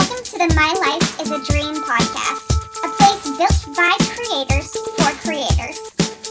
Welcome 0.00 0.24
to 0.24 0.38
the 0.38 0.54
My 0.54 0.72
Life 0.80 1.20
is 1.20 1.30
a 1.30 1.44
Dream 1.44 1.74
podcast, 1.84 2.48
a 2.82 2.88
place 2.96 3.36
built 3.36 3.76
by 3.76 3.94
creators 4.16 4.72
for 4.96 5.12
creators, 5.20 5.78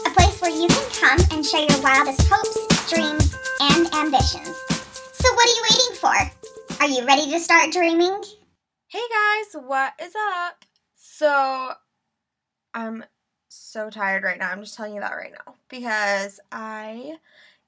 a 0.04 0.10
place 0.10 0.40
where 0.42 0.50
you 0.50 0.66
can 0.66 0.90
come 0.98 1.20
and 1.30 1.46
share 1.46 1.60
your 1.70 1.80
wildest 1.80 2.26
hopes, 2.28 2.90
dreams, 2.90 3.32
and 3.60 3.86
ambitions. 3.94 4.56
So, 5.12 5.32
what 5.34 5.46
are 5.46 5.54
you 5.54 5.62
waiting 5.70 5.96
for? 6.00 6.80
Are 6.80 6.88
you 6.88 7.06
ready 7.06 7.30
to 7.30 7.38
start 7.38 7.70
dreaming? 7.70 8.20
Hey 8.88 9.04
guys, 9.08 9.62
what 9.62 9.92
is 10.02 10.14
up? 10.16 10.64
So, 10.96 11.72
I'm 12.74 13.04
so 13.50 13.88
tired 13.88 14.24
right 14.24 14.38
now. 14.40 14.50
I'm 14.50 14.62
just 14.62 14.76
telling 14.76 14.94
you 14.94 15.00
that 15.00 15.14
right 15.14 15.32
now 15.46 15.54
because 15.68 16.40
I 16.50 17.18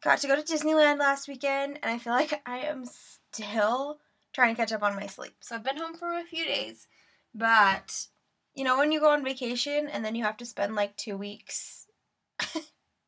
got 0.03 0.19
to 0.19 0.27
go 0.27 0.35
to 0.35 0.43
Disneyland 0.43 0.99
last 0.99 1.29
weekend 1.29 1.79
and 1.81 1.93
I 1.93 1.99
feel 1.99 2.13
like 2.13 2.43
I 2.45 2.59
am 2.59 2.87
still 2.87 4.01
trying 4.33 4.55
to 4.55 4.61
catch 4.61 4.73
up 4.73 4.83
on 4.83 4.97
my 4.97 5.07
sleep. 5.07 5.35
So, 5.41 5.57
I've 5.57 5.65
been 5.65 5.77
home 5.77 5.95
for 5.95 6.19
a 6.19 6.25
few 6.25 6.45
days, 6.45 6.89
but 7.35 8.07
you 8.55 8.65
know, 8.65 8.77
when 8.79 8.93
you 8.93 9.01
go 9.01 9.11
on 9.11 9.25
vacation 9.25 9.89
and 9.89 10.05
then 10.05 10.15
you 10.15 10.25
have 10.25 10.37
to 10.39 10.47
spend 10.47 10.75
like 10.75 10.97
two 10.97 11.17
weeks 11.17 11.87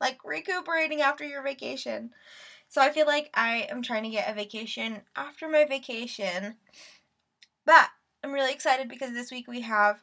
like 0.00 0.18
recuperating 0.24 1.02
after 1.02 1.24
your 1.24 1.42
vacation. 1.42 2.10
So, 2.68 2.80
I 2.80 2.90
feel 2.90 3.06
like 3.06 3.30
I 3.34 3.66
am 3.70 3.82
trying 3.82 4.04
to 4.04 4.10
get 4.10 4.30
a 4.30 4.34
vacation 4.34 5.02
after 5.16 5.48
my 5.48 5.64
vacation. 5.64 6.56
But 7.66 7.88
I'm 8.22 8.32
really 8.32 8.52
excited 8.52 8.88
because 8.88 9.12
this 9.12 9.30
week 9.30 9.48
we 9.48 9.60
have 9.62 10.02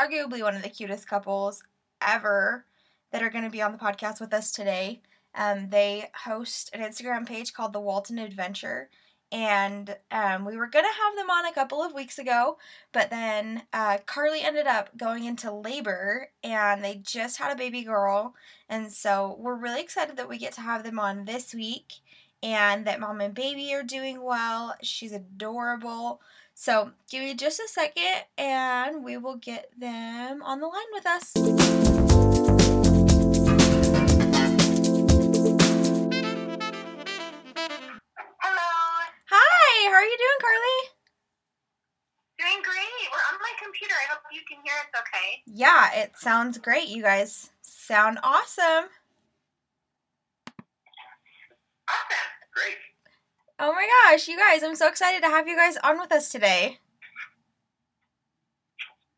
arguably 0.00 0.42
one 0.42 0.54
of 0.54 0.62
the 0.62 0.68
cutest 0.68 1.08
couples 1.08 1.62
ever 2.00 2.64
that 3.12 3.22
are 3.22 3.30
going 3.30 3.44
to 3.44 3.50
be 3.50 3.62
on 3.62 3.72
the 3.72 3.78
podcast 3.78 4.20
with 4.20 4.34
us 4.34 4.52
today. 4.52 5.00
Um, 5.34 5.70
they 5.70 6.10
host 6.24 6.70
an 6.72 6.80
Instagram 6.80 7.26
page 7.26 7.52
called 7.52 7.72
The 7.72 7.80
Walton 7.80 8.18
Adventure. 8.18 8.88
And 9.32 9.96
um, 10.10 10.44
we 10.44 10.56
were 10.56 10.68
going 10.68 10.84
to 10.84 11.02
have 11.02 11.16
them 11.16 11.30
on 11.30 11.46
a 11.46 11.52
couple 11.52 11.82
of 11.82 11.92
weeks 11.92 12.18
ago, 12.18 12.58
but 12.92 13.10
then 13.10 13.62
uh, 13.72 13.98
Carly 14.06 14.42
ended 14.42 14.66
up 14.66 14.96
going 14.96 15.24
into 15.24 15.52
labor 15.52 16.30
and 16.44 16.82
they 16.82 16.96
just 16.96 17.38
had 17.38 17.52
a 17.52 17.58
baby 17.58 17.82
girl. 17.82 18.34
And 18.68 18.92
so 18.92 19.36
we're 19.38 19.56
really 19.56 19.80
excited 19.80 20.16
that 20.16 20.28
we 20.28 20.38
get 20.38 20.52
to 20.54 20.60
have 20.60 20.84
them 20.84 21.00
on 21.00 21.24
this 21.24 21.54
week 21.54 21.94
and 22.42 22.86
that 22.86 23.00
mom 23.00 23.20
and 23.20 23.34
baby 23.34 23.74
are 23.74 23.82
doing 23.82 24.22
well. 24.22 24.74
She's 24.82 25.12
adorable. 25.12 26.20
So 26.54 26.92
give 27.10 27.22
me 27.22 27.34
just 27.34 27.60
a 27.60 27.68
second 27.68 28.24
and 28.38 29.04
we 29.04 29.16
will 29.16 29.36
get 29.36 29.70
them 29.78 30.42
on 30.42 30.60
the 30.60 30.66
line 30.66 30.82
with 30.92 31.06
us. 31.06 31.85
How 39.96 40.02
are 40.02 40.04
you 40.04 40.18
doing, 40.18 40.40
Carly? 40.42 40.80
Doing 42.38 42.62
great. 42.62 43.08
We're 43.10 43.32
on 43.32 43.40
my 43.40 43.52
computer. 43.64 43.94
I 43.94 44.12
hope 44.12 44.20
you 44.30 44.42
can 44.46 44.58
hear 44.62 44.74
us 44.74 45.00
okay. 45.00 45.42
Yeah, 45.46 45.88
it 45.94 46.12
sounds 46.18 46.58
great. 46.58 46.88
You 46.88 47.02
guys 47.02 47.48
sound 47.62 48.18
awesome. 48.22 48.90
Awesome. 51.88 52.28
Great. 52.54 52.76
Oh 53.58 53.72
my 53.72 53.88
gosh, 54.04 54.28
you 54.28 54.36
guys, 54.36 54.62
I'm 54.62 54.76
so 54.76 54.86
excited 54.86 55.22
to 55.22 55.30
have 55.30 55.48
you 55.48 55.56
guys 55.56 55.78
on 55.82 55.98
with 55.98 56.12
us 56.12 56.30
today. 56.30 56.78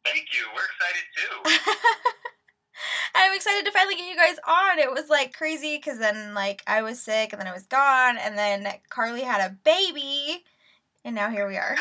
Thank 0.05 0.27
you. 0.33 0.47
We're 0.55 0.63
excited 0.63 1.03
too. 1.17 1.91
I'm 3.17 3.35
excited 3.35 3.65
to 3.65 3.73
finally 3.73 3.97
get 3.97 4.09
you 4.09 4.15
guys 4.15 4.37
on. 4.47 4.79
It 4.79 4.93
was 4.93 5.09
like 5.09 5.33
crazy 5.37 5.77
because 5.77 5.99
then 5.99 6.35
like 6.35 6.63
I 6.69 6.83
was 6.83 7.03
sick 7.03 7.33
and 7.33 7.41
then 7.41 7.49
I 7.49 7.53
was 7.53 7.67
gone 7.67 8.17
and 8.17 8.39
then 8.39 8.69
Carly 8.91 9.23
had 9.23 9.41
a 9.41 9.57
baby 9.65 10.45
and 11.09 11.17
now 11.17 11.33
here 11.33 11.49
we 11.49 11.57
are. 11.57 11.73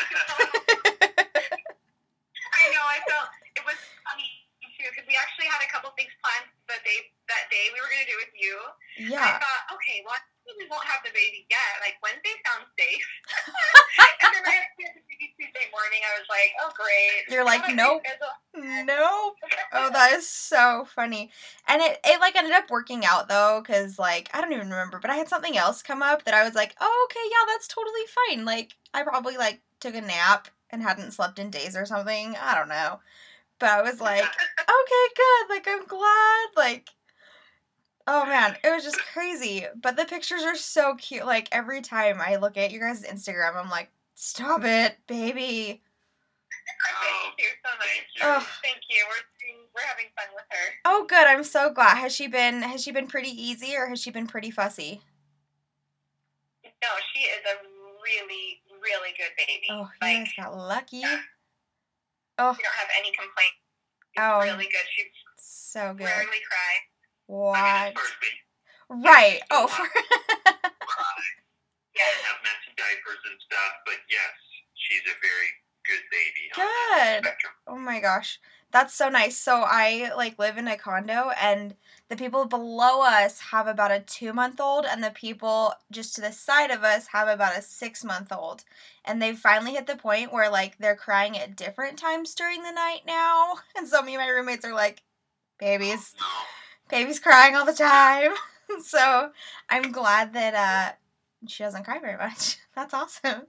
know. 2.72 2.80
I 2.80 2.96
felt 3.04 3.28
it 3.60 3.64
was 3.68 3.76
funny 4.08 4.24
too 4.64 4.88
because 4.88 5.04
we 5.04 5.12
actually 5.20 5.52
had 5.52 5.60
a 5.60 5.68
couple 5.68 5.92
things 6.00 6.08
planned 6.24 6.48
the 6.64 6.80
day 6.80 7.12
that 7.28 7.44
day 7.52 7.68
we 7.76 7.84
were 7.84 7.92
going 7.92 8.08
to 8.08 8.10
do 8.10 8.16
with 8.16 8.32
you. 8.32 8.56
And 9.04 9.20
I 9.20 9.36
thought, 9.36 9.68
okay, 9.76 10.00
well, 10.00 10.16
we 10.56 10.64
won't 10.72 10.88
have 10.88 11.04
the 11.04 11.12
baby 11.12 11.44
yet. 11.52 11.76
Like 11.84 12.00
Wednesday 12.00 12.32
sounds 12.48 12.72
safe. 12.80 13.04
and 14.24 14.32
then 14.32 14.48
I 14.48 14.64
had 14.64 14.72
the 14.80 15.04
baby 15.04 15.36
Tuesday 15.36 15.68
morning. 15.76 16.00
I 16.08 16.16
was 16.16 16.24
like, 16.32 16.56
oh 16.64 16.72
great. 16.72 17.28
You're 17.28 17.44
like, 17.44 17.68
How 17.68 17.76
do 17.76 17.84
I 17.84 17.84
nope. 17.84 18.00
Nope. 18.88 19.36
Oh, 19.72 19.90
that 19.90 20.12
is 20.12 20.28
so 20.28 20.86
funny. 20.94 21.30
And 21.66 21.82
it, 21.82 21.98
it 22.04 22.20
like 22.20 22.36
ended 22.36 22.52
up 22.52 22.70
working 22.70 23.04
out 23.04 23.28
though, 23.28 23.62
because 23.62 23.98
like 23.98 24.30
I 24.32 24.40
don't 24.40 24.52
even 24.52 24.70
remember, 24.70 24.98
but 24.98 25.10
I 25.10 25.16
had 25.16 25.28
something 25.28 25.56
else 25.56 25.82
come 25.82 26.02
up 26.02 26.24
that 26.24 26.34
I 26.34 26.44
was 26.44 26.54
like, 26.54 26.74
oh, 26.80 27.08
okay, 27.10 27.26
yeah, 27.30 27.52
that's 27.52 27.68
totally 27.68 28.00
fine. 28.28 28.44
Like 28.44 28.76
I 28.94 29.02
probably 29.02 29.36
like 29.36 29.60
took 29.80 29.94
a 29.94 30.00
nap 30.00 30.48
and 30.70 30.82
hadn't 30.82 31.12
slept 31.12 31.38
in 31.38 31.50
days 31.50 31.76
or 31.76 31.86
something. 31.86 32.36
I 32.40 32.54
don't 32.54 32.68
know. 32.68 33.00
But 33.58 33.70
I 33.70 33.82
was 33.82 34.00
like, 34.00 34.22
okay, 34.60 35.06
good. 35.16 35.50
Like 35.50 35.68
I'm 35.68 35.86
glad. 35.86 36.48
Like 36.56 36.88
Oh 38.10 38.24
man, 38.24 38.56
it 38.64 38.70
was 38.70 38.84
just 38.84 38.98
crazy. 39.12 39.66
But 39.82 39.96
the 39.96 40.06
pictures 40.06 40.42
are 40.42 40.56
so 40.56 40.94
cute. 40.94 41.26
Like 41.26 41.48
every 41.52 41.82
time 41.82 42.20
I 42.20 42.36
look 42.36 42.56
at 42.56 42.70
your 42.70 42.80
guys' 42.88 43.04
Instagram, 43.04 43.54
I'm 43.54 43.68
like, 43.68 43.90
stop 44.14 44.64
it, 44.64 44.96
baby. 45.06 45.82
Thank 47.02 47.38
you 47.38 47.52
so 47.64 47.70
much. 47.76 47.88
Thank 47.88 48.40
you. 48.40 48.46
Thank 48.62 48.80
you. 48.88 49.04
We're 49.08 49.37
we're 49.78 49.86
having 49.86 50.10
fun 50.16 50.26
with 50.34 50.44
her. 50.50 50.74
Oh 50.84 51.06
good, 51.08 51.26
I'm 51.26 51.44
so 51.44 51.70
glad. 51.72 51.96
Has 51.98 52.14
she 52.14 52.26
been 52.26 52.62
has 52.62 52.82
she 52.82 52.90
been 52.90 53.06
pretty 53.06 53.30
easy 53.30 53.76
or 53.76 53.86
has 53.86 54.00
she 54.02 54.10
been 54.10 54.26
pretty 54.26 54.50
fussy? 54.50 55.00
No, 56.82 56.88
she 57.14 57.20
is 57.22 57.42
a 57.46 57.56
really, 58.02 58.60
really 58.82 59.10
good 59.16 59.30
baby. 59.36 59.66
Oh, 59.70 59.88
you 59.90 59.98
like 60.02 60.24
guys 60.24 60.32
got 60.36 60.56
lucky. 60.56 61.02
Oh, 62.38 62.52
we 62.52 62.62
don't 62.62 62.78
have 62.78 62.88
any 62.98 63.10
complaints. 63.10 63.58
She's 64.14 64.22
Oh. 64.22 64.40
really 64.42 64.64
good. 64.70 64.86
She's 64.94 65.06
so 65.38 65.94
good. 65.94 66.04
rarely 66.04 66.42
cry. 66.48 66.74
What? 67.26 67.94
Right. 68.90 69.40
Oh, 69.50 69.66
for 69.66 69.82
Yeah. 71.94 72.04
have 72.26 72.38
messy 72.46 72.72
diapers 72.76 73.18
and 73.26 73.38
stuff, 73.42 73.72
but 73.84 73.98
yes, 74.08 74.32
she's 74.74 75.02
a 75.10 75.16
very 75.20 75.50
good 75.84 76.04
baby. 76.10 76.46
Good. 76.54 77.24
spectrum. 77.26 77.52
Oh 77.66 77.76
my 77.78 77.98
gosh. 78.00 78.38
That's 78.70 78.94
so 78.94 79.08
nice. 79.08 79.36
So 79.38 79.64
I 79.66 80.12
like 80.16 80.38
live 80.38 80.58
in 80.58 80.68
a 80.68 80.76
condo 80.76 81.30
and 81.40 81.74
the 82.08 82.16
people 82.16 82.44
below 82.44 83.00
us 83.00 83.40
have 83.40 83.66
about 83.66 83.90
a 83.90 84.00
2-month-old 84.00 84.84
and 84.84 85.02
the 85.02 85.10
people 85.10 85.72
just 85.90 86.14
to 86.14 86.20
the 86.20 86.32
side 86.32 86.70
of 86.70 86.84
us 86.84 87.08
have 87.08 87.28
about 87.28 87.56
a 87.56 87.62
6-month-old. 87.62 88.64
And 89.04 89.22
they've 89.22 89.38
finally 89.38 89.72
hit 89.72 89.86
the 89.86 89.96
point 89.96 90.32
where 90.32 90.50
like 90.50 90.76
they're 90.78 90.96
crying 90.96 91.38
at 91.38 91.56
different 91.56 91.98
times 91.98 92.34
during 92.34 92.62
the 92.62 92.72
night 92.72 93.02
now. 93.06 93.54
And 93.76 93.88
so 93.88 94.02
me 94.02 94.14
and 94.14 94.22
my 94.22 94.28
roommates 94.28 94.64
are 94.64 94.74
like 94.74 95.02
babies. 95.58 96.14
Baby's 96.90 97.20
crying 97.20 97.56
all 97.56 97.64
the 97.64 97.72
time. 97.72 98.32
so 98.84 99.30
I'm 99.70 99.92
glad 99.92 100.34
that 100.34 100.54
uh 100.54 100.96
she 101.48 101.62
doesn't 101.62 101.84
cry 101.84 101.98
very 102.00 102.16
much. 102.18 102.58
That's 102.74 102.92
awesome. 102.94 103.46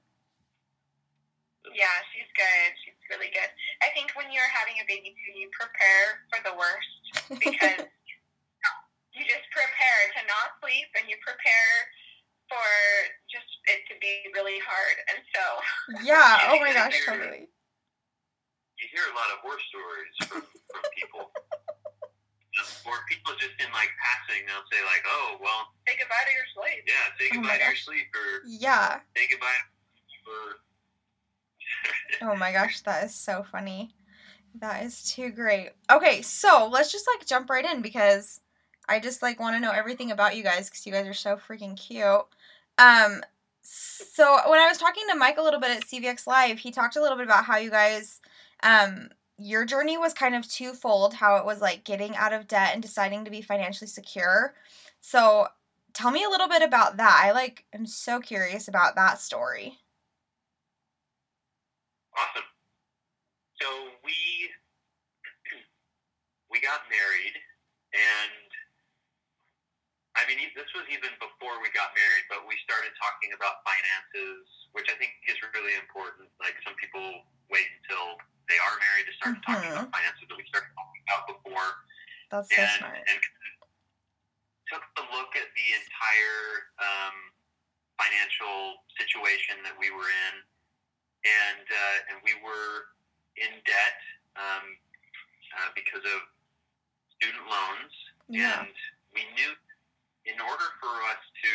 Yeah, 1.75 1.97
she's 2.11 2.31
good. 2.35 2.71
She's 2.83 2.98
really 3.09 3.29
good. 3.33 3.49
I 3.81 3.89
think 3.97 4.13
when 4.13 4.29
you're 4.31 4.49
having 4.49 4.77
a 4.81 4.85
baby 4.87 5.13
too, 5.25 5.33
you 5.37 5.49
prepare 5.53 6.23
for 6.29 6.39
the 6.45 6.53
worst 6.55 6.93
because 7.41 7.85
you 9.13 9.21
just 9.25 9.45
prepare 9.51 10.01
to 10.15 10.21
not 10.29 10.55
sleep 10.61 10.87
and 10.95 11.09
you 11.09 11.17
prepare 11.25 11.73
for 12.49 12.65
just 13.29 13.49
it 13.69 13.85
to 13.89 13.97
be 14.01 14.29
really 14.33 14.57
hard. 14.61 14.97
And 15.13 15.19
so 15.33 15.43
yeah. 16.05 16.39
Oh 16.53 16.57
my 16.61 16.73
gosh, 16.73 16.95
totally. 17.05 17.49
You 18.79 18.87
hear 18.95 19.03
a 19.11 19.15
lot 19.17 19.27
of 19.35 19.43
horror 19.43 19.59
stories 19.69 20.13
from, 20.29 20.41
from 20.71 20.83
people. 20.95 21.29
Or 22.83 22.97
people 23.07 23.31
just 23.39 23.55
in 23.61 23.71
like 23.71 23.87
passing, 24.01 24.43
they'll 24.43 24.65
say 24.67 24.81
like, 24.83 25.05
"Oh, 25.07 25.37
well, 25.39 25.71
say 25.87 25.95
goodbye 25.95 26.25
to 26.27 26.33
your 26.33 26.49
sleep. 26.51 26.83
yeah, 26.83 27.07
say 27.15 27.29
Oh 27.31 27.39
my 27.39 27.55
goodbye 27.55 27.59
to 27.61 27.65
your 27.71 27.79
sleep," 27.79 28.07
or 28.11 28.43
Yeah. 28.49 28.99
"Say 29.15 29.29
goodbye 29.31 29.61
for." 30.25 30.59
Oh 32.21 32.35
my 32.35 32.51
gosh, 32.51 32.81
that 32.81 33.03
is 33.05 33.15
so 33.15 33.43
funny. 33.43 33.91
That 34.55 34.83
is 34.83 35.11
too 35.11 35.31
great. 35.31 35.71
Okay, 35.91 36.21
so 36.21 36.69
let's 36.71 36.91
just 36.91 37.07
like 37.07 37.27
jump 37.27 37.49
right 37.49 37.65
in 37.65 37.81
because 37.81 38.41
I 38.87 38.99
just 38.99 39.21
like 39.21 39.39
want 39.39 39.55
to 39.55 39.59
know 39.59 39.71
everything 39.71 40.11
about 40.11 40.35
you 40.35 40.43
guys 40.43 40.69
because 40.69 40.85
you 40.85 40.91
guys 40.91 41.07
are 41.07 41.13
so 41.13 41.37
freaking 41.37 41.77
cute. 41.77 42.25
Um, 42.77 43.21
so 43.61 44.39
when 44.49 44.59
I 44.59 44.67
was 44.67 44.77
talking 44.77 45.03
to 45.09 45.15
Mike 45.15 45.37
a 45.37 45.43
little 45.43 45.59
bit 45.59 45.77
at 45.77 45.83
CVX 45.83 46.25
Live, 46.25 46.59
he 46.59 46.71
talked 46.71 46.95
a 46.95 47.01
little 47.01 47.17
bit 47.17 47.27
about 47.27 47.45
how 47.45 47.57
you 47.57 47.69
guys, 47.69 48.19
um, 48.63 49.09
your 49.37 49.63
journey 49.63 49.97
was 49.97 50.13
kind 50.13 50.35
of 50.35 50.49
twofold. 50.49 51.13
How 51.13 51.37
it 51.37 51.45
was 51.45 51.61
like 51.61 51.83
getting 51.83 52.15
out 52.15 52.33
of 52.33 52.47
debt 52.47 52.71
and 52.73 52.81
deciding 52.81 53.25
to 53.25 53.31
be 53.31 53.41
financially 53.41 53.87
secure. 53.87 54.55
So 55.01 55.47
tell 55.93 56.11
me 56.11 56.23
a 56.23 56.29
little 56.29 56.49
bit 56.49 56.61
about 56.61 56.97
that. 56.97 57.21
I 57.23 57.31
like 57.31 57.65
am 57.73 57.85
so 57.85 58.19
curious 58.19 58.67
about 58.67 58.95
that 58.95 59.19
story. 59.19 59.77
Awesome. 62.19 62.47
So 63.63 63.67
we 64.03 64.15
we 66.51 66.59
got 66.59 66.83
married, 66.91 67.35
and 67.95 68.47
I 70.19 70.27
mean 70.27 70.39
this 70.55 70.67
was 70.75 70.83
even 70.91 71.15
before 71.23 71.63
we 71.63 71.71
got 71.71 71.95
married, 71.95 72.25
but 72.27 72.43
we 72.43 72.59
started 72.67 72.91
talking 72.99 73.31
about 73.35 73.63
finances 73.63 74.43
which 74.77 74.85
I 74.91 74.95
think 75.01 75.09
is 75.25 75.33
really 75.55 75.73
important. 75.81 76.29
Like 76.37 76.53
some 76.61 76.77
people 76.77 77.01
wait 77.49 77.65
until 77.81 78.21
they 78.45 78.57
are 78.61 78.75
married 78.77 79.09
to 79.09 79.13
start 79.17 79.33
talking 79.41 79.65
Mhm. 79.65 79.89
about 79.89 79.91
finances 79.95 80.25
that 80.29 80.37
we 80.37 80.45
started 80.45 80.69
talking 80.77 81.01
about 81.09 81.21
before 81.25 81.67
That's 82.29 82.53
so 82.53 82.61
and, 82.61 82.77
smart. 82.77 83.01
and 83.09 83.19
took 84.69 84.85
a 85.01 85.03
look 85.17 85.35
at 85.35 85.49
the 85.55 85.67
entire 85.73 86.69
um, 86.77 87.33
financial 87.97 88.85
situation 89.01 89.63
that 89.63 89.73
we 89.79 89.89
were 89.89 90.09
in, 90.29 90.43
and 91.25 91.65
uh, 91.67 91.97
and 92.13 92.17
we 92.23 92.33
were 92.43 92.91
in 93.39 93.51
debt 93.67 93.99
um, 94.39 94.65
uh, 95.59 95.69
because 95.75 96.03
of 96.03 96.19
student 97.19 97.43
loans, 97.47 97.93
Yeah. 98.31 98.63
and 98.63 98.71
we 99.15 99.23
knew 99.35 99.51
in 100.27 100.37
order 100.39 100.67
for 100.79 100.93
us 101.11 101.19
to 101.43 101.53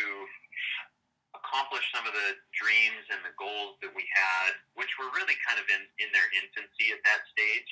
accomplish 1.37 1.83
some 1.93 2.05
of 2.07 2.13
the 2.15 2.29
dreams 2.55 3.05
and 3.11 3.21
the 3.25 3.33
goals 3.35 3.77
that 3.83 3.91
we 3.93 4.05
had, 4.15 4.51
which 4.79 4.89
were 4.97 5.09
really 5.13 5.35
kind 5.45 5.59
of 5.61 5.67
in, 5.69 5.83
in 6.01 6.09
their 6.15 6.25
infancy 6.37 6.89
at 6.95 7.01
that 7.05 7.21
stage. 7.29 7.71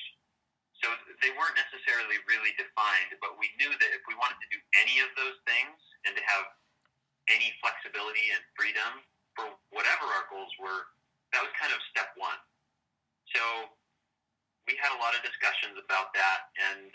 So 0.84 0.92
they 1.24 1.32
weren't 1.32 1.56
necessarily 1.56 2.20
really 2.28 2.52
defined, 2.60 3.16
but 3.24 3.40
we 3.40 3.48
knew 3.56 3.72
that 3.72 3.90
if 3.96 4.04
we 4.04 4.20
wanted 4.20 4.36
to 4.44 4.50
do 4.52 4.60
any 4.84 5.00
of 5.00 5.08
those 5.16 5.40
things 5.48 5.80
and 6.04 6.12
to 6.12 6.24
have 6.28 6.44
any 7.32 7.56
flexibility 7.64 8.36
and 8.36 8.44
freedom 8.52 9.00
for 9.32 9.48
whatever 9.72 10.04
our 10.12 10.28
goals 10.28 10.52
were, 10.60 10.84
that 11.34 11.42
was 11.42 11.54
kind 11.58 11.74
of 11.74 11.82
step 11.90 12.14
one. 12.16 12.38
So 13.34 13.42
we 14.70 14.78
had 14.80 14.94
a 14.94 15.00
lot 15.02 15.18
of 15.18 15.26
discussions 15.26 15.76
about 15.82 16.14
that, 16.14 16.54
and 16.72 16.94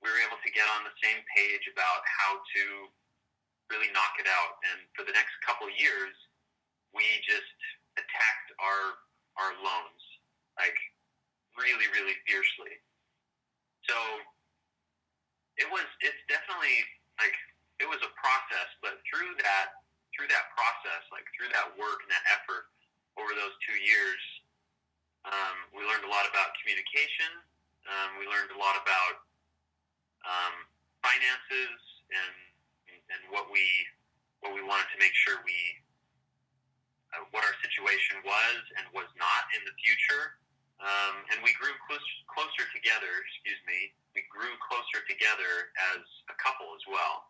we 0.00 0.08
were 0.08 0.22
able 0.22 0.40
to 0.40 0.50
get 0.54 0.64
on 0.78 0.86
the 0.86 0.94
same 1.02 1.20
page 1.36 1.66
about 1.68 2.00
how 2.06 2.40
to 2.40 2.62
really 3.68 3.90
knock 3.92 4.16
it 4.16 4.30
out. 4.30 4.62
And 4.72 4.86
for 4.96 5.02
the 5.04 5.12
next 5.12 5.34
couple 5.44 5.68
of 5.68 5.74
years, 5.76 6.14
we 6.94 7.04
just 7.26 7.58
attacked 7.98 8.50
our 8.62 8.82
our 9.38 9.52
loans 9.62 10.02
like 10.58 10.76
really, 11.58 11.86
really 11.94 12.16
fiercely. 12.26 12.74
So 13.86 13.96
it 15.58 15.68
was 15.68 15.86
it's 16.00 16.22
definitely 16.30 16.80
like 17.18 17.36
it 17.82 17.88
was 17.88 18.00
a 18.00 18.12
process, 18.14 18.70
but 18.80 19.02
through 19.10 19.34
that 19.42 19.74
through 20.16 20.30
that 20.32 20.50
process, 20.56 21.02
like 21.14 21.24
through 21.36 21.52
that 21.54 21.70
work 21.78 22.02
and 22.02 22.10
that 22.10 22.26
effort 22.30 22.66
over 23.20 23.36
those 23.36 23.52
two 23.60 23.76
years, 23.84 24.22
um, 25.28 25.56
we 25.76 25.84
learned 25.84 26.08
a 26.08 26.10
lot 26.10 26.24
about 26.24 26.56
communication. 26.64 27.28
Um, 27.84 28.16
we 28.16 28.24
learned 28.24 28.48
a 28.56 28.58
lot 28.60 28.80
about 28.80 29.14
um, 30.24 30.54
finances 31.04 31.76
and 32.08 32.34
and 33.12 33.20
what 33.28 33.50
we 33.52 33.64
what 34.40 34.56
we 34.56 34.64
wanted 34.64 34.88
to 34.96 34.98
make 35.02 35.12
sure 35.12 35.36
we 35.44 35.58
uh, 37.12 37.26
what 37.36 37.44
our 37.44 37.56
situation 37.60 38.22
was 38.24 38.60
and 38.80 38.88
was 38.96 39.08
not 39.20 39.42
in 39.52 39.60
the 39.68 39.74
future. 39.84 40.40
Um, 40.80 41.20
and 41.28 41.44
we 41.44 41.52
grew 41.60 41.76
close, 41.84 42.00
closer 42.32 42.64
together. 42.72 43.12
Excuse 43.28 43.60
me. 43.68 43.92
We 44.16 44.24
grew 44.32 44.48
closer 44.64 45.04
together 45.04 45.68
as 45.92 46.00
a 46.32 46.36
couple 46.40 46.72
as 46.72 46.80
well. 46.88 47.28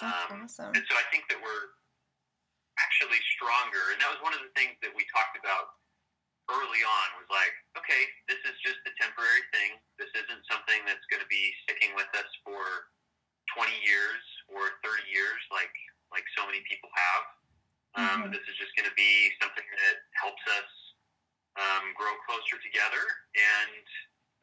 That's 0.00 0.32
Um, 0.32 0.48
awesome. 0.48 0.72
and 0.72 0.84
so 0.88 0.96
I 0.96 1.04
think 1.12 1.28
that 1.28 1.36
we're 1.36 1.76
actually 2.80 3.20
stronger. 3.36 3.92
And 3.92 3.98
that 4.00 4.10
was 4.12 4.20
one 4.24 4.32
of 4.36 4.40
the 4.40 4.52
things 4.56 4.76
that 4.80 4.92
we 4.94 5.04
talked 5.12 5.36
about 5.36 5.76
early 6.50 6.82
on 6.82 7.06
was 7.22 7.28
like, 7.30 7.54
okay, 7.78 8.02
this 8.26 8.40
is 8.44 8.56
just 8.64 8.80
a 8.88 8.92
temporary 8.98 9.44
thing. 9.54 9.78
This 9.96 10.10
isn't 10.16 10.42
something 10.50 10.82
that's 10.88 11.04
going 11.08 11.22
to 11.22 11.30
be 11.30 11.52
sticking 11.64 11.94
with 11.94 12.08
us 12.18 12.28
for 12.42 12.90
20 13.54 13.70
years 13.84 14.22
or 14.50 14.74
30 14.84 15.04
years 15.10 15.40
like 15.52 15.72
like 16.12 16.24
so 16.36 16.44
many 16.44 16.60
people 16.68 16.92
have. 16.92 17.24
Um, 17.96 18.18
Mhm. 18.28 18.32
This 18.36 18.44
is 18.44 18.56
just 18.60 18.76
going 18.76 18.88
to 18.88 18.96
be 18.96 19.32
something 19.40 19.64
that 19.64 19.96
helps 20.20 20.44
us 20.60 20.70
um, 21.56 21.92
grow 21.96 22.12
closer 22.28 22.60
together 22.60 23.00
and 23.32 23.84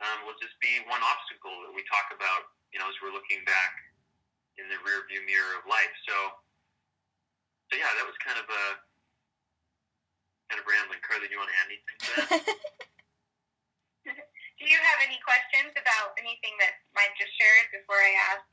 um, 0.02 0.18
will 0.26 0.38
just 0.42 0.58
be 0.62 0.82
one 0.90 1.02
obstacle 1.06 1.54
that 1.66 1.74
we 1.74 1.86
talk 1.86 2.10
about, 2.14 2.54
you 2.74 2.82
know, 2.82 2.90
as 2.90 2.98
we're 3.02 3.14
looking 3.14 3.46
back 3.46 3.74
in 4.58 4.66
the 4.70 4.78
rearview 4.82 5.22
mirror 5.26 5.62
of 5.62 5.66
life. 5.70 5.94
So 6.10 6.16
yeah, 7.80 7.88
that 7.96 8.04
was 8.04 8.20
kind 8.20 8.36
of 8.36 8.48
a 8.52 8.64
kind 10.52 10.60
of 10.60 10.68
rambling. 10.68 11.00
Carly, 11.00 11.32
do 11.32 11.34
you 11.34 11.40
want 11.40 11.48
to 11.48 11.58
add 11.64 11.70
anything 11.72 11.96
to 11.96 12.10
that? 12.28 12.44
Do 14.60 14.68
you 14.68 14.76
have 14.76 15.00
any 15.08 15.16
questions 15.24 15.72
about 15.72 16.20
anything 16.20 16.52
that 16.60 16.84
Mike 16.92 17.16
just 17.16 17.32
shared 17.40 17.72
before 17.72 17.96
I 17.96 18.12
ask? 18.28 18.44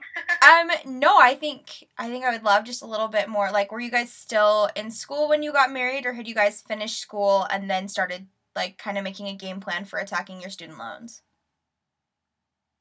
um, 0.87 1.00
no, 1.02 1.19
I 1.19 1.34
think 1.34 1.82
I 1.99 2.06
think 2.06 2.23
I 2.25 2.31
would 2.31 2.46
love 2.46 2.62
just 2.62 2.82
a 2.82 2.87
little 2.87 3.08
bit 3.08 3.26
more. 3.28 3.50
Like, 3.50 3.73
were 3.73 3.82
you 3.82 3.90
guys 3.90 4.12
still 4.14 4.70
in 4.76 4.93
school 4.94 5.26
when 5.28 5.43
you 5.43 5.50
got 5.50 5.75
married, 5.75 6.06
or 6.06 6.12
had 6.14 6.28
you 6.31 6.34
guys 6.34 6.62
finished 6.62 7.00
school 7.02 7.43
and 7.50 7.69
then 7.69 7.88
started 7.88 8.28
like 8.55 8.78
kind 8.78 8.96
of 8.99 9.02
making 9.02 9.26
a 9.26 9.34
game 9.34 9.58
plan 9.58 9.84
for 9.84 9.99
attacking 9.99 10.40
your 10.40 10.50
student 10.50 10.78
loans? 10.78 11.23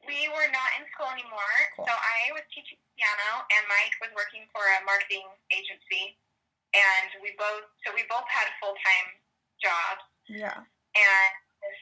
We 0.06 0.30
were 0.30 0.50
not 0.54 0.70
in 0.78 0.86
school 0.94 1.10
anymore, 1.10 1.58
Cool. 1.76 1.90
so 1.90 1.94
I 1.98 2.30
was 2.38 2.46
teaching 2.54 2.78
piano, 2.94 3.42
and 3.42 3.66
Mike 3.66 3.98
was 4.06 4.14
working 4.14 4.46
for 4.54 4.62
a 4.62 4.86
marketing 4.86 5.26
agency, 5.50 6.14
and 6.76 7.08
we 7.24 7.32
both 7.40 7.66
so 7.88 7.96
we 7.96 8.04
both 8.12 8.28
had 8.28 8.52
full 8.60 8.76
time 8.76 9.08
jobs. 9.64 10.04
Yeah. 10.28 10.60
and 10.60 11.34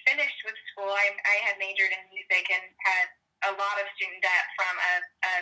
finished 0.08 0.40
with 0.48 0.56
school. 0.72 0.92
I, 0.92 1.16
I 1.26 1.36
had 1.48 1.60
majored 1.60 1.92
in 1.92 2.04
music 2.12 2.48
and 2.52 2.64
had 2.84 3.08
a 3.50 3.52
lot 3.56 3.76
of 3.80 3.88
student 3.96 4.24
debt 4.24 4.46
from 4.56 4.74
a, 4.80 4.94
a 5.04 5.34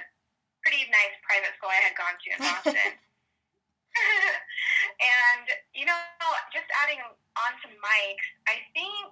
pretty 0.65 0.86
nice 0.89 1.13
private 1.25 1.53
school 1.57 1.69
I 1.69 1.81
had 1.81 1.95
gone 1.98 2.15
to 2.18 2.27
in 2.30 2.39
Boston. 2.48 2.92
and, 5.01 5.45
you 5.75 5.86
know, 5.86 6.00
just 6.56 6.69
adding 6.81 7.01
on 7.04 7.51
to 7.65 7.68
Mike's, 7.81 8.30
I 8.47 8.57
think 8.74 9.09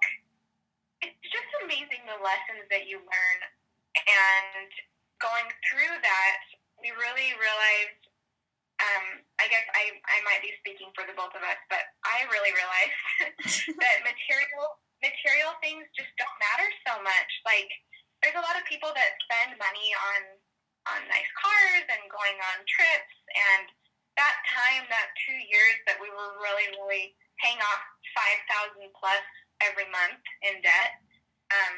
it's 1.04 1.24
just 1.30 1.50
amazing 1.62 2.02
the 2.08 2.18
lessons 2.20 2.66
that 2.72 2.88
you 2.88 2.98
learn. 2.98 3.38
And 3.94 4.70
going 5.20 5.48
through 5.68 5.94
that, 6.00 6.40
we 6.80 6.90
really 6.96 7.36
realized 7.36 8.09
um, 8.80 9.04
I 9.36 9.46
guess 9.52 9.64
I, 9.76 9.92
I 10.08 10.18
might 10.24 10.40
be 10.40 10.56
speaking 10.60 10.88
for 10.96 11.04
the 11.04 11.16
both 11.16 11.36
of 11.36 11.44
us, 11.44 11.60
but 11.68 11.84
I 12.04 12.24
really 12.32 12.52
realized 12.56 12.96
that 13.84 14.04
material 14.04 14.80
material 15.00 15.56
things 15.64 15.88
just 15.96 16.12
don't 16.20 16.38
matter 16.40 16.68
so 16.84 17.00
much. 17.00 17.30
Like 17.44 17.68
there's 18.24 18.36
a 18.36 18.44
lot 18.44 18.56
of 18.56 18.64
people 18.68 18.92
that 18.92 19.20
spend 19.28 19.56
money 19.60 19.92
on 19.96 20.20
on 20.96 21.00
nice 21.12 21.28
cars 21.36 21.86
and 21.92 22.08
going 22.08 22.36
on 22.40 22.64
trips 22.64 23.16
and 23.36 23.68
that 24.18 24.36
time, 24.48 24.84
that 24.92 25.12
two 25.24 25.38
years 25.48 25.76
that 25.88 25.96
we 25.96 26.12
were 26.12 26.36
really, 26.44 26.68
really 26.76 27.16
paying 27.40 27.60
off 27.60 27.82
five 28.12 28.38
thousand 28.52 28.92
plus 28.96 29.24
every 29.64 29.88
month 29.88 30.20
in 30.44 30.60
debt, 30.60 31.00
um, 31.52 31.76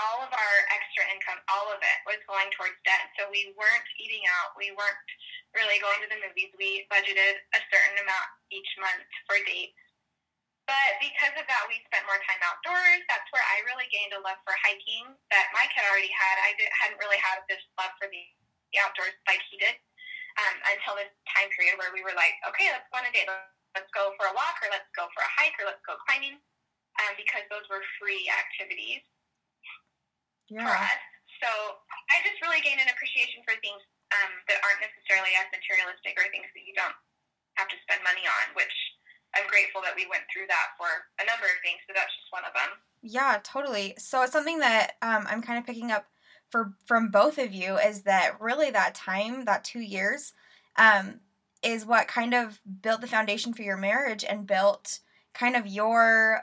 all 0.00 0.24
of 0.24 0.32
our 0.32 0.56
extra 0.72 1.04
income, 1.12 1.40
all 1.52 1.68
of 1.68 1.80
it 1.80 1.98
was 2.08 2.20
going 2.24 2.48
towards 2.56 2.76
debt. 2.88 3.12
So 3.20 3.28
we 3.28 3.52
weren't 3.54 3.88
eating 4.00 4.24
out. 4.40 4.56
We 4.56 4.72
weren't 4.72 5.08
really 5.52 5.76
going 5.82 6.00
to 6.00 6.08
the 6.08 6.20
movies. 6.20 6.50
We 6.56 6.88
budgeted 6.88 7.36
a 7.52 7.60
certain 7.68 8.00
amount 8.00 8.28
each 8.48 8.70
month 8.80 9.04
for 9.28 9.36
dates. 9.44 9.76
But 10.64 11.02
because 11.02 11.34
of 11.34 11.44
that, 11.50 11.66
we 11.66 11.82
spent 11.90 12.06
more 12.06 12.20
time 12.22 12.38
outdoors. 12.46 13.02
That's 13.10 13.26
where 13.34 13.42
I 13.42 13.66
really 13.66 13.90
gained 13.90 14.14
a 14.14 14.22
love 14.22 14.38
for 14.46 14.54
hiking 14.62 15.10
that 15.34 15.50
Mike 15.50 15.74
had 15.74 15.82
already 15.90 16.12
had. 16.14 16.34
I 16.46 16.54
hadn't 16.78 17.02
really 17.02 17.18
had 17.18 17.42
this 17.50 17.60
love 17.74 17.90
for 17.98 18.06
the, 18.06 18.22
the 18.70 18.78
outdoors 18.78 19.18
like 19.26 19.42
he 19.50 19.58
did 19.58 19.74
um, 20.38 20.56
until 20.70 20.94
this 20.94 21.10
time 21.26 21.50
period 21.58 21.74
where 21.74 21.90
we 21.90 22.06
were 22.06 22.14
like, 22.14 22.38
okay, 22.46 22.70
let's 22.70 22.86
go 22.94 23.02
on 23.02 23.08
a 23.08 23.10
date. 23.10 23.26
Let's 23.74 23.90
go 23.94 24.14
for 24.18 24.30
a 24.30 24.34
walk, 24.34 24.58
or 24.62 24.70
let's 24.70 24.90
go 24.98 25.10
for 25.14 25.22
a 25.22 25.32
hike, 25.38 25.54
or 25.58 25.66
let's 25.66 25.82
go 25.86 25.94
climbing, 26.06 26.38
um, 27.02 27.12
because 27.14 27.46
those 27.54 27.62
were 27.70 27.82
free 28.02 28.26
activities 28.26 29.02
for 30.50 30.74
us. 30.74 30.98
So 31.38 31.48
I 31.48 32.20
just 32.26 32.42
really 32.42 32.60
gained 32.60 32.82
an 32.82 32.90
appreciation 32.90 33.40
for 33.46 33.56
things 33.62 33.80
um, 34.12 34.32
that 34.50 34.60
aren't 34.66 34.82
necessarily 34.82 35.32
as 35.38 35.46
materialistic 35.54 36.18
or 36.18 36.26
things 36.34 36.50
that 36.52 36.64
you 36.66 36.74
don't 36.74 36.96
have 37.56 37.70
to 37.70 37.78
spend 37.86 38.02
money 38.02 38.26
on, 38.26 38.52
which 38.58 38.74
I'm 39.34 39.46
grateful 39.46 39.80
that 39.86 39.94
we 39.94 40.10
went 40.10 40.26
through 40.28 40.50
that 40.50 40.74
for 40.74 40.90
a 41.22 41.24
number 41.24 41.46
of 41.46 41.58
things. 41.62 41.78
So 41.86 41.94
that's 41.94 42.10
just 42.10 42.30
one 42.34 42.44
of 42.44 42.52
them. 42.52 42.70
Yeah, 43.02 43.38
totally. 43.42 43.94
So 43.96 44.22
it's 44.22 44.34
something 44.34 44.58
that 44.58 44.98
um, 45.02 45.24
I'm 45.30 45.42
kind 45.42 45.58
of 45.58 45.64
picking 45.64 45.90
up 45.90 46.06
for 46.50 46.74
from 46.84 47.10
both 47.10 47.38
of 47.38 47.54
you 47.54 47.78
is 47.78 48.02
that 48.02 48.40
really 48.40 48.70
that 48.70 48.94
time, 48.94 49.44
that 49.44 49.64
two 49.64 49.80
years, 49.80 50.32
um, 50.76 51.20
is 51.62 51.86
what 51.86 52.08
kind 52.08 52.34
of 52.34 52.60
built 52.82 53.00
the 53.00 53.06
foundation 53.06 53.54
for 53.54 53.62
your 53.62 53.76
marriage 53.76 54.24
and 54.24 54.46
built 54.46 55.00
kind 55.32 55.54
of 55.54 55.66
your, 55.66 56.42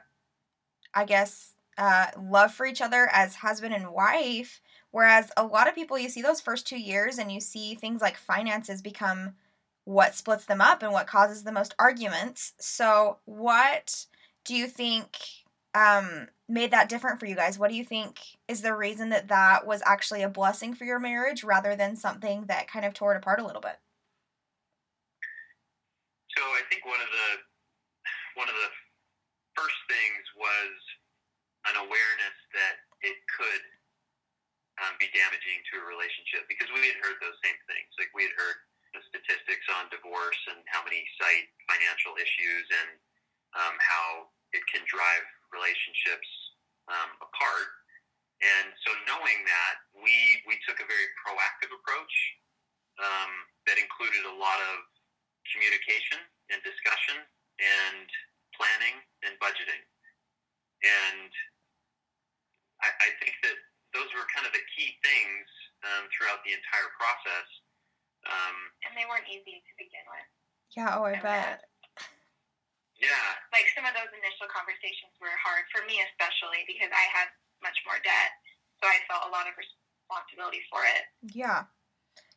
I 0.94 1.06
guess, 1.06 1.54
uh, 1.78 2.08
love 2.20 2.54
for 2.54 2.66
each 2.66 2.82
other 2.82 3.10
as 3.12 3.36
husband 3.36 3.74
and 3.74 3.92
wife. 3.92 4.62
Whereas 4.92 5.32
a 5.38 5.46
lot 5.46 5.68
of 5.68 5.76
people, 5.76 6.00
you 6.00 6.10
see 6.10 6.22
those 6.22 6.42
first 6.42 6.68
two 6.68 6.80
years 6.80 7.18
and 7.18 7.32
you 7.32 7.40
see 7.40 7.76
things 7.76 8.02
like 8.02 8.18
finances 8.18 8.82
become 8.82 9.34
what 9.86 10.16
splits 10.16 10.46
them 10.46 10.60
up 10.60 10.84
and 10.84 10.92
what 10.92 11.08
causes 11.08 11.44
the 11.44 11.52
most 11.52 11.76
arguments. 11.80 12.54
So, 12.60 13.18
what 13.26 14.06
do 14.44 14.56
you 14.56 14.68
think 14.68 15.18
um, 15.74 16.28
made 16.50 16.72
that 16.72 16.90
different 16.90 17.20
for 17.20 17.26
you 17.26 17.36
guys? 17.36 17.60
What 17.60 17.70
do 17.70 17.76
you 17.76 17.86
think 17.86 18.20
is 18.48 18.62
the 18.62 18.76
reason 18.76 19.10
that 19.10 19.28
that 19.28 19.68
was 19.68 19.82
actually 19.86 20.24
a 20.24 20.30
blessing 20.30 20.74
for 20.74 20.86
your 20.86 21.00
marriage 21.00 21.44
rather 21.44 21.76
than 21.76 21.96
something 21.96 22.46
that 22.48 22.68
kind 22.68 22.86
of 22.86 22.94
tore 22.94 23.14
it 23.14 23.18
apart 23.18 23.40
a 23.40 23.46
little 23.46 23.62
bit? 23.62 23.78
So 26.36 26.44
I 26.44 26.62
think 26.70 26.86
one 26.86 27.00
of 27.02 27.08
the 27.08 28.40
one 28.40 28.50
of 28.50 28.56
the 28.56 28.70
first 29.56 29.78
things 29.90 30.24
was 30.38 30.70
an 31.74 31.76
awareness 31.84 32.38
that 32.56 32.76
it 33.04 33.18
could 33.32 33.64
um, 34.84 34.94
be 35.02 35.10
damaging 35.14 35.60
to 35.74 35.82
a 35.82 35.86
relationship 35.86 36.46
because 36.46 36.70
we 36.70 36.86
had 36.86 36.98
heard 37.02 37.18
those 37.20 37.38
same 37.42 37.58
things. 37.66 37.90
Like 37.98 38.14
we 38.14 38.30
had 38.30 38.36
heard 38.38 38.58
the 38.94 39.02
statistics 39.10 39.66
on 39.74 39.90
divorce 39.90 40.40
and 40.54 40.62
how 40.70 40.86
many 40.86 41.02
cite 41.18 41.50
financial 41.68 42.16
issues 42.18 42.66
and 42.72 42.90
um, 43.58 43.76
how 43.82 44.32
it 44.54 44.64
can 44.70 44.86
drive 44.88 45.26
relationships 45.52 46.30
um, 46.88 47.10
apart. 47.20 47.70
And 48.38 48.70
so, 48.86 48.94
knowing 49.10 49.40
that, 49.50 49.76
we 49.98 50.14
we 50.46 50.62
took 50.70 50.78
a 50.78 50.86
very 50.86 51.10
proactive 51.26 51.74
approach 51.74 52.14
um, 53.02 53.32
that 53.66 53.82
included 53.82 54.30
a 54.30 54.36
lot 54.38 54.62
of 54.62 54.86
communication 55.50 56.22
and 56.54 56.62
discussion 56.62 57.18
and 57.58 58.06
planning 58.54 59.02
and 59.26 59.34
budgeting. 59.42 59.82
And 60.86 61.34
I, 62.88 62.92
I 62.96 63.10
think 63.20 63.36
that 63.44 63.58
those 63.92 64.08
were 64.16 64.24
kind 64.32 64.48
of 64.48 64.56
the 64.56 64.64
key 64.72 64.96
things 65.04 65.48
um, 65.84 66.08
throughout 66.16 66.40
the 66.48 66.56
entire 66.56 66.88
process. 66.96 67.48
Um, 68.24 68.58
and 68.88 68.96
they 68.96 69.04
weren't 69.08 69.28
easy 69.28 69.60
to 69.60 69.74
begin 69.76 70.04
with. 70.08 70.28
Yeah, 70.76 70.96
oh, 70.96 71.04
I 71.04 71.20
bet. 71.20 71.68
Yeah. 72.98 73.28
Like 73.54 73.70
some 73.78 73.86
of 73.86 73.94
those 73.94 74.10
initial 74.10 74.50
conversations 74.50 75.14
were 75.22 75.34
hard 75.38 75.68
for 75.70 75.86
me, 75.86 76.02
especially 76.12 76.66
because 76.66 76.90
I 76.90 77.06
had 77.14 77.30
much 77.62 77.78
more 77.86 78.00
debt, 78.02 78.32
so 78.82 78.90
I 78.90 79.02
felt 79.06 79.30
a 79.30 79.34
lot 79.34 79.46
of 79.46 79.54
responsibility 79.58 80.62
for 80.70 80.82
it. 80.86 81.06
Yeah. 81.34 81.70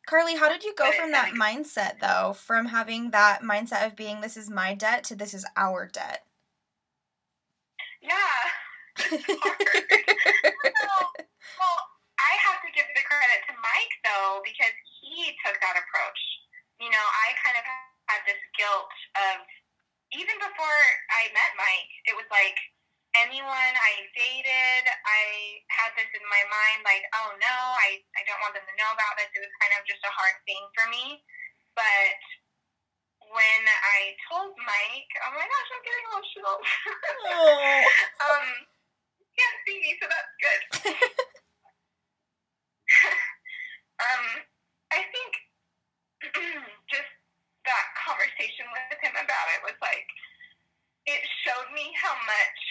Carly, 0.05 0.35
how 0.35 0.49
did 0.49 0.63
you 0.63 0.73
go 0.75 0.91
from 0.91 1.11
that 1.11 1.33
mindset 1.33 1.99
though, 1.99 2.33
from 2.33 2.67
having 2.67 3.11
that 3.11 3.41
mindset 3.41 3.85
of 3.85 3.95
being 3.95 4.21
this 4.21 4.37
is 4.37 4.49
my 4.49 4.73
debt 4.73 5.03
to 5.05 5.15
this 5.15 5.33
is 5.33 5.45
our 5.55 5.87
debt? 5.87 6.25
Yeah. 8.01 8.09
well, 8.99 11.07
well, 11.59 11.79
I 12.19 12.31
have 12.47 12.59
to 12.65 12.69
give 12.75 12.87
the 12.95 13.03
credit 13.07 13.39
to 13.49 13.53
Mike 13.59 13.93
though 14.03 14.41
because 14.43 14.75
he 15.01 15.31
took 15.45 15.55
that 15.59 15.75
approach. 15.79 16.21
You 16.81 16.89
know, 16.89 17.01
I 17.01 17.27
kind 17.45 17.57
of 17.61 17.65
had 18.09 18.21
this 18.25 18.41
guilt 18.57 18.91
of 19.15 19.45
even 20.11 20.35
before 20.43 20.79
I 21.15 21.31
met 21.31 21.55
Mike, 21.55 21.91
it 22.11 22.15
was 22.19 22.27
like 22.27 22.59
anyone 23.15 23.73
I 23.75 23.93
dated, 24.15 24.83
I 24.87 25.23
had 25.71 25.91
this 25.95 26.11
in 26.15 26.23
my 26.27 26.43
mind, 26.47 26.83
like, 26.83 27.03
oh 27.23 27.31
no, 27.39 27.55
I, 27.79 27.99
I 28.15 28.21
don't 28.27 28.39
want 28.43 28.55
them 28.55 28.67
to 28.67 28.75
know 28.79 28.91
about 28.91 29.15
this. 29.19 29.31
It 29.35 29.43
was 29.43 29.51
kind 29.59 29.73
of 29.75 29.83
just 29.87 30.03
a 30.03 30.11
hard 30.11 30.35
thing 30.47 30.63
for 30.75 30.87
me. 30.91 31.23
But 31.75 32.19
when 33.31 33.63
I 33.67 34.15
told 34.27 34.51
Mike, 34.63 35.11
oh 35.23 35.31
my 35.31 35.47
gosh, 35.47 35.69
I'm 35.71 35.83
getting 35.83 36.05
emotional. 36.11 36.57
Um, 38.21 38.47
can't 39.41 39.57
see 39.65 39.77
me, 39.81 39.97
so 39.97 40.05
that's 40.05 40.33
good. 40.37 40.61
um, 44.05 44.25
I 44.93 45.01
think 45.09 45.31
just 46.93 47.11
that 47.65 47.85
conversation 48.05 48.69
with 48.69 49.01
him 49.01 49.17
about 49.17 49.47
it 49.57 49.65
was 49.65 49.77
like, 49.81 50.05
it 51.09 51.21
showed 51.41 51.73
me 51.73 51.89
how 51.97 52.13
much 52.13 52.61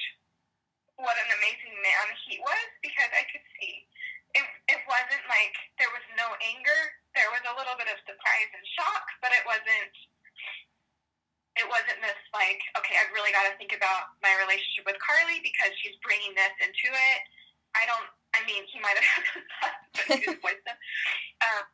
what 0.94 1.18
an 1.18 1.30
amazing 1.34 1.74
man 1.82 2.06
he 2.28 2.38
was 2.38 2.68
because 2.84 3.10
I 3.10 3.24
could 3.32 3.42
see 3.58 3.88
it, 4.34 4.46
it 4.70 4.80
wasn't 4.86 5.24
like 5.26 5.54
there 5.78 5.90
was 5.90 6.04
no 6.14 6.30
anger. 6.38 6.80
There 7.18 7.30
was 7.34 7.42
a 7.50 7.56
little 7.58 7.74
bit 7.74 7.90
of 7.90 7.98
surprise 8.06 8.50
and 8.54 8.64
shock, 8.78 9.04
but 9.18 9.34
it 9.34 9.42
wasn't. 9.42 9.94
It 11.58 11.66
wasn't 11.66 11.98
this 12.00 12.22
like, 12.30 12.62
okay, 12.78 12.94
I've 12.96 13.12
really 13.12 13.34
got 13.34 13.50
to 13.50 13.58
think 13.70 13.78
about 13.78 14.18
my 14.18 14.34
relationship 14.42 14.82
with 14.82 14.98
Carly 14.98 15.38
because 15.46 15.70
she's 15.78 15.94
bringing 16.02 16.34
this 16.34 16.50
into 16.58 16.90
it. 16.90 17.20
I 17.78 17.86
don't. 17.86 18.10
I 18.34 18.42
mean, 18.50 18.66
he 18.66 18.82
might 18.82 18.98
have 18.98 19.06
had 19.14 19.22
those 19.30 19.46
thoughts, 19.46 19.86
but 19.94 20.04
he 20.10 20.14
didn't 20.26 20.42
voice 20.42 20.62
them. 20.66 20.74
Um, 21.40 21.64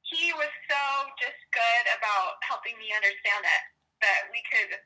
he 0.00 0.32
was 0.32 0.48
so 0.64 0.80
just 1.20 1.36
good 1.52 1.84
about 1.92 2.40
helping 2.40 2.72
me 2.80 2.88
understand 2.96 3.44
that 3.44 3.62
that 4.00 4.32
we 4.32 4.40
could 4.48 4.80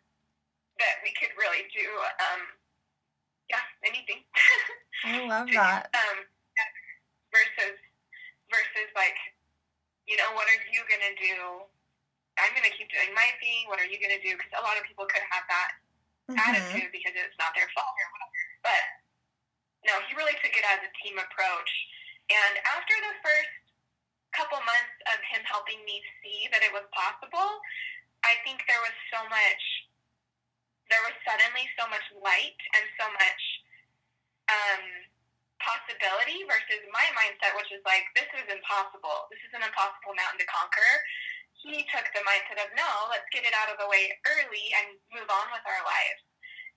that 0.82 0.98
we 1.06 1.14
could 1.14 1.30
really 1.38 1.70
do 1.70 1.86
um, 2.18 2.42
yeah, 3.46 3.62
anything. 3.86 4.26
I 5.06 5.22
love 5.30 5.46
that. 5.54 5.94
Um, 5.94 6.26
versus, 7.30 7.78
versus 8.50 8.90
like, 8.98 9.14
you 10.10 10.18
know, 10.18 10.34
what 10.34 10.50
are 10.50 10.62
you 10.66 10.82
gonna 10.90 11.14
do? 11.14 11.62
I'm 12.42 12.50
gonna 12.58 12.74
keep 12.74 12.90
doing 12.90 13.14
my 13.14 13.30
thing. 13.38 13.70
What 13.70 13.78
are 13.78 13.86
you 13.86 14.02
gonna 14.02 14.18
do? 14.18 14.34
Because 14.34 14.50
a 14.58 14.64
lot 14.66 14.74
of 14.74 14.82
people 14.82 15.06
could 15.06 15.22
have 15.30 15.46
that 15.46 15.67
Mhm. 16.28 16.38
attitude 16.38 16.92
because 16.92 17.14
it's 17.16 17.38
not 17.38 17.54
their 17.54 17.68
fault 17.72 17.94
or 17.96 18.08
whatever. 18.12 18.42
But 18.62 18.82
no, 19.84 20.00
he 20.06 20.14
really 20.14 20.34
took 20.44 20.52
it 20.52 20.64
as 20.64 20.80
a 20.84 20.90
team 21.02 21.18
approach. 21.18 21.70
And 22.28 22.58
after 22.76 22.94
the 23.00 23.14
first 23.24 23.54
couple 24.32 24.60
months 24.60 24.96
of 25.08 25.18
him 25.24 25.42
helping 25.44 25.80
me 25.84 26.04
see 26.22 26.48
that 26.52 26.62
it 26.62 26.72
was 26.72 26.84
possible, 26.92 27.60
I 28.24 28.36
think 28.44 28.66
there 28.68 28.80
was 28.80 28.92
so 29.10 29.24
much 29.28 29.62
there 30.88 31.04
was 31.04 31.12
suddenly 31.20 31.68
so 31.76 31.84
much 31.92 32.04
light 32.24 32.56
and 32.72 32.84
so 32.96 33.04
much 33.12 33.42
um, 34.48 34.84
possibility 35.60 36.48
versus 36.48 36.80
my 36.88 37.04
mindset, 37.12 37.52
which 37.60 37.68
is 37.68 37.84
like, 37.84 38.08
this 38.16 38.28
is 38.40 38.48
impossible. 38.48 39.28
This 39.28 39.40
is 39.44 39.52
an 39.52 39.64
impossible 39.68 40.16
mountain 40.16 40.40
to 40.40 40.48
conquer. 40.48 40.90
He 41.62 41.82
took 41.90 42.06
the 42.14 42.22
mindset 42.22 42.62
of, 42.62 42.70
no, 42.78 42.86
let's 43.10 43.26
get 43.34 43.42
it 43.42 43.52
out 43.54 43.68
of 43.70 43.76
the 43.82 43.90
way 43.90 44.14
early 44.30 44.66
and 44.78 44.94
move 45.10 45.26
on 45.26 45.46
with 45.50 45.64
our 45.66 45.82
lives. 45.82 46.22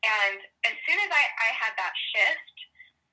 And 0.01 0.37
as 0.65 0.75
soon 0.89 0.97
as 0.97 1.11
I, 1.13 1.23
I 1.29 1.49
had 1.53 1.73
that 1.77 1.93
shift, 2.13 2.55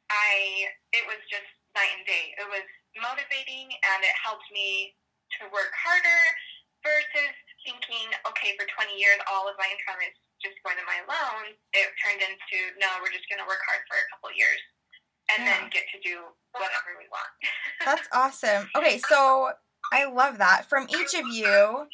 I 0.08 0.72
it 0.96 1.04
was 1.04 1.20
just 1.28 1.48
night 1.76 1.92
and 2.00 2.04
day. 2.08 2.32
It 2.40 2.48
was 2.48 2.64
motivating 2.96 3.68
and 3.68 4.00
it 4.00 4.16
helped 4.16 4.48
me 4.48 4.96
to 5.36 5.52
work 5.52 5.68
harder 5.76 6.22
versus 6.80 7.32
thinking, 7.68 8.08
okay, 8.24 8.56
for 8.56 8.64
20 8.64 8.96
years, 8.96 9.20
all 9.28 9.44
of 9.44 9.54
my 9.60 9.68
income 9.68 10.00
is 10.00 10.16
just 10.40 10.56
going 10.64 10.78
to 10.80 10.86
my 10.88 11.02
loans, 11.04 11.58
it 11.76 11.90
turned 12.00 12.22
into 12.24 12.58
no, 12.80 12.88
we're 13.02 13.12
just 13.12 13.26
going 13.28 13.42
to 13.42 13.48
work 13.50 13.60
hard 13.68 13.82
for 13.90 13.98
a 14.00 14.06
couple 14.14 14.30
years 14.32 14.62
and 15.34 15.44
Yeah. 15.44 15.60
then 15.60 15.62
get 15.68 15.84
to 15.92 15.98
do 16.00 16.24
whatever 16.56 16.96
we 16.96 17.04
want. 17.12 17.28
That's 17.84 18.08
awesome. 18.16 18.70
Okay, 18.78 18.96
so 19.04 19.52
I 19.92 20.04
love 20.06 20.38
that. 20.38 20.68
From 20.68 20.86
each 20.90 21.14
of 21.14 21.26
you, 21.32 21.86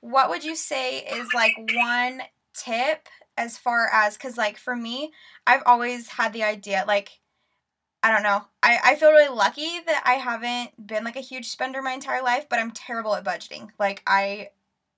what 0.00 0.30
would 0.30 0.44
you 0.44 0.56
say 0.56 0.98
is 0.98 1.28
like 1.34 1.52
one 1.74 2.22
tip 2.54 3.08
as 3.36 3.56
far 3.56 3.88
as 3.92 4.16
because 4.16 4.36
like 4.36 4.58
for 4.58 4.74
me 4.74 5.12
i've 5.46 5.62
always 5.64 6.08
had 6.08 6.32
the 6.32 6.42
idea 6.42 6.84
like 6.86 7.20
i 8.02 8.10
don't 8.10 8.22
know. 8.22 8.44
I, 8.62 8.78
I 8.82 8.94
feel 8.96 9.10
really 9.10 9.34
lucky 9.34 9.80
that 9.86 10.02
i 10.04 10.14
haven't 10.14 10.86
been 10.86 11.04
like 11.04 11.16
a 11.16 11.20
huge 11.20 11.48
spender 11.48 11.80
my 11.80 11.92
entire 11.92 12.22
life 12.22 12.48
but 12.48 12.58
i'm 12.58 12.72
terrible 12.72 13.14
at 13.14 13.24
budgeting. 13.24 13.68
Like 13.78 14.02
i 14.06 14.48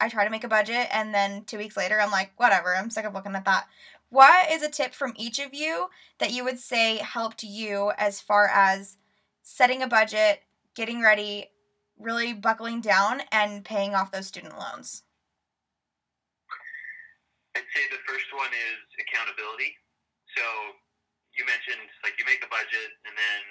i 0.01 0.09
try 0.09 0.25
to 0.25 0.31
make 0.31 0.45
a 0.45 0.49
budget 0.49 0.89
and 0.91 1.15
then 1.15 1.45
two 1.45 1.59
weeks 1.59 1.77
later 1.77 2.01
i'm 2.01 2.11
like 2.11 2.33
whatever 2.37 2.75
i'm 2.75 2.91
sick 2.91 3.05
of 3.05 3.15
looking 3.15 3.35
at 3.35 3.45
that. 3.45 3.67
What 4.09 4.51
is 4.51 4.63
a 4.63 4.69
tip 4.69 4.93
from 4.93 5.15
each 5.17 5.39
of 5.39 5.55
you 5.55 5.89
that 6.19 6.33
you 6.33 6.43
would 6.43 6.59
say 6.59 6.97
helped 6.97 7.45
you 7.45 7.93
as 7.97 8.21
far 8.21 8.49
as 8.49 8.97
setting 9.43 9.83
a 9.83 9.87
budget 9.87 10.41
getting 10.75 11.03
ready 11.03 11.51
really 12.01 12.33
buckling 12.33 12.81
down 12.81 13.23
and 13.31 13.65
paying 13.65 13.95
off 13.95 14.11
those 14.11 14.27
student 14.27 14.59
loans 14.59 15.05
I'd 17.57 17.67
say 17.75 17.83
the 17.91 18.03
first 18.07 18.31
one 18.31 18.51
is 18.55 18.79
accountability. 19.03 19.75
So 20.39 20.45
you 21.35 21.43
mentioned 21.43 21.83
like 22.07 22.15
you 22.19 22.27
make 22.27 22.43
a 22.47 22.51
budget 22.51 22.91
and 23.07 23.15
then 23.15 23.43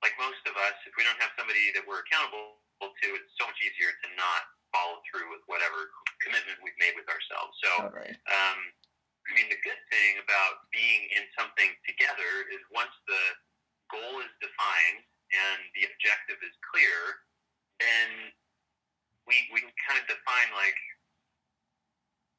like 0.00 0.16
most 0.16 0.40
of 0.48 0.56
us, 0.56 0.76
if 0.88 0.96
we 0.96 1.04
don't 1.04 1.20
have 1.20 1.32
somebody 1.36 1.68
that 1.76 1.84
we're 1.84 2.00
accountable 2.00 2.56
to, 2.80 3.06
it's 3.12 3.32
so 3.36 3.44
much 3.44 3.60
easier 3.60 3.92
to 3.92 4.08
not 4.16 4.48
follow 4.72 5.04
through 5.04 5.28
with 5.28 5.44
whatever 5.44 5.92
commitment 6.24 6.56
we've 6.64 6.76
made 6.80 6.96
with 6.96 7.04
ourselves. 7.12 7.52
So 7.60 7.70
totally 7.84 8.16
um, 8.32 8.58
I 9.28 9.30
mean, 9.36 9.52
the 9.52 9.60
good 9.60 9.78
thing 9.92 10.18
about 10.24 10.64
being 10.72 11.12
in 11.12 11.28
something 11.36 11.68
together 11.84 12.48
is 12.48 12.64
once 12.72 12.92
the 13.04 13.24
goal 13.92 14.24
is 14.24 14.32
defined 14.40 15.04
and 15.30 15.60
the 15.76 15.84
objective 15.86 16.40
is 16.40 16.56
clear, 16.72 17.20
then 17.80 18.08
we, 19.26 19.34
we 19.50 19.64
can 19.64 19.74
kind 19.84 19.98
of 19.98 20.06
define 20.06 20.50
like, 20.54 20.78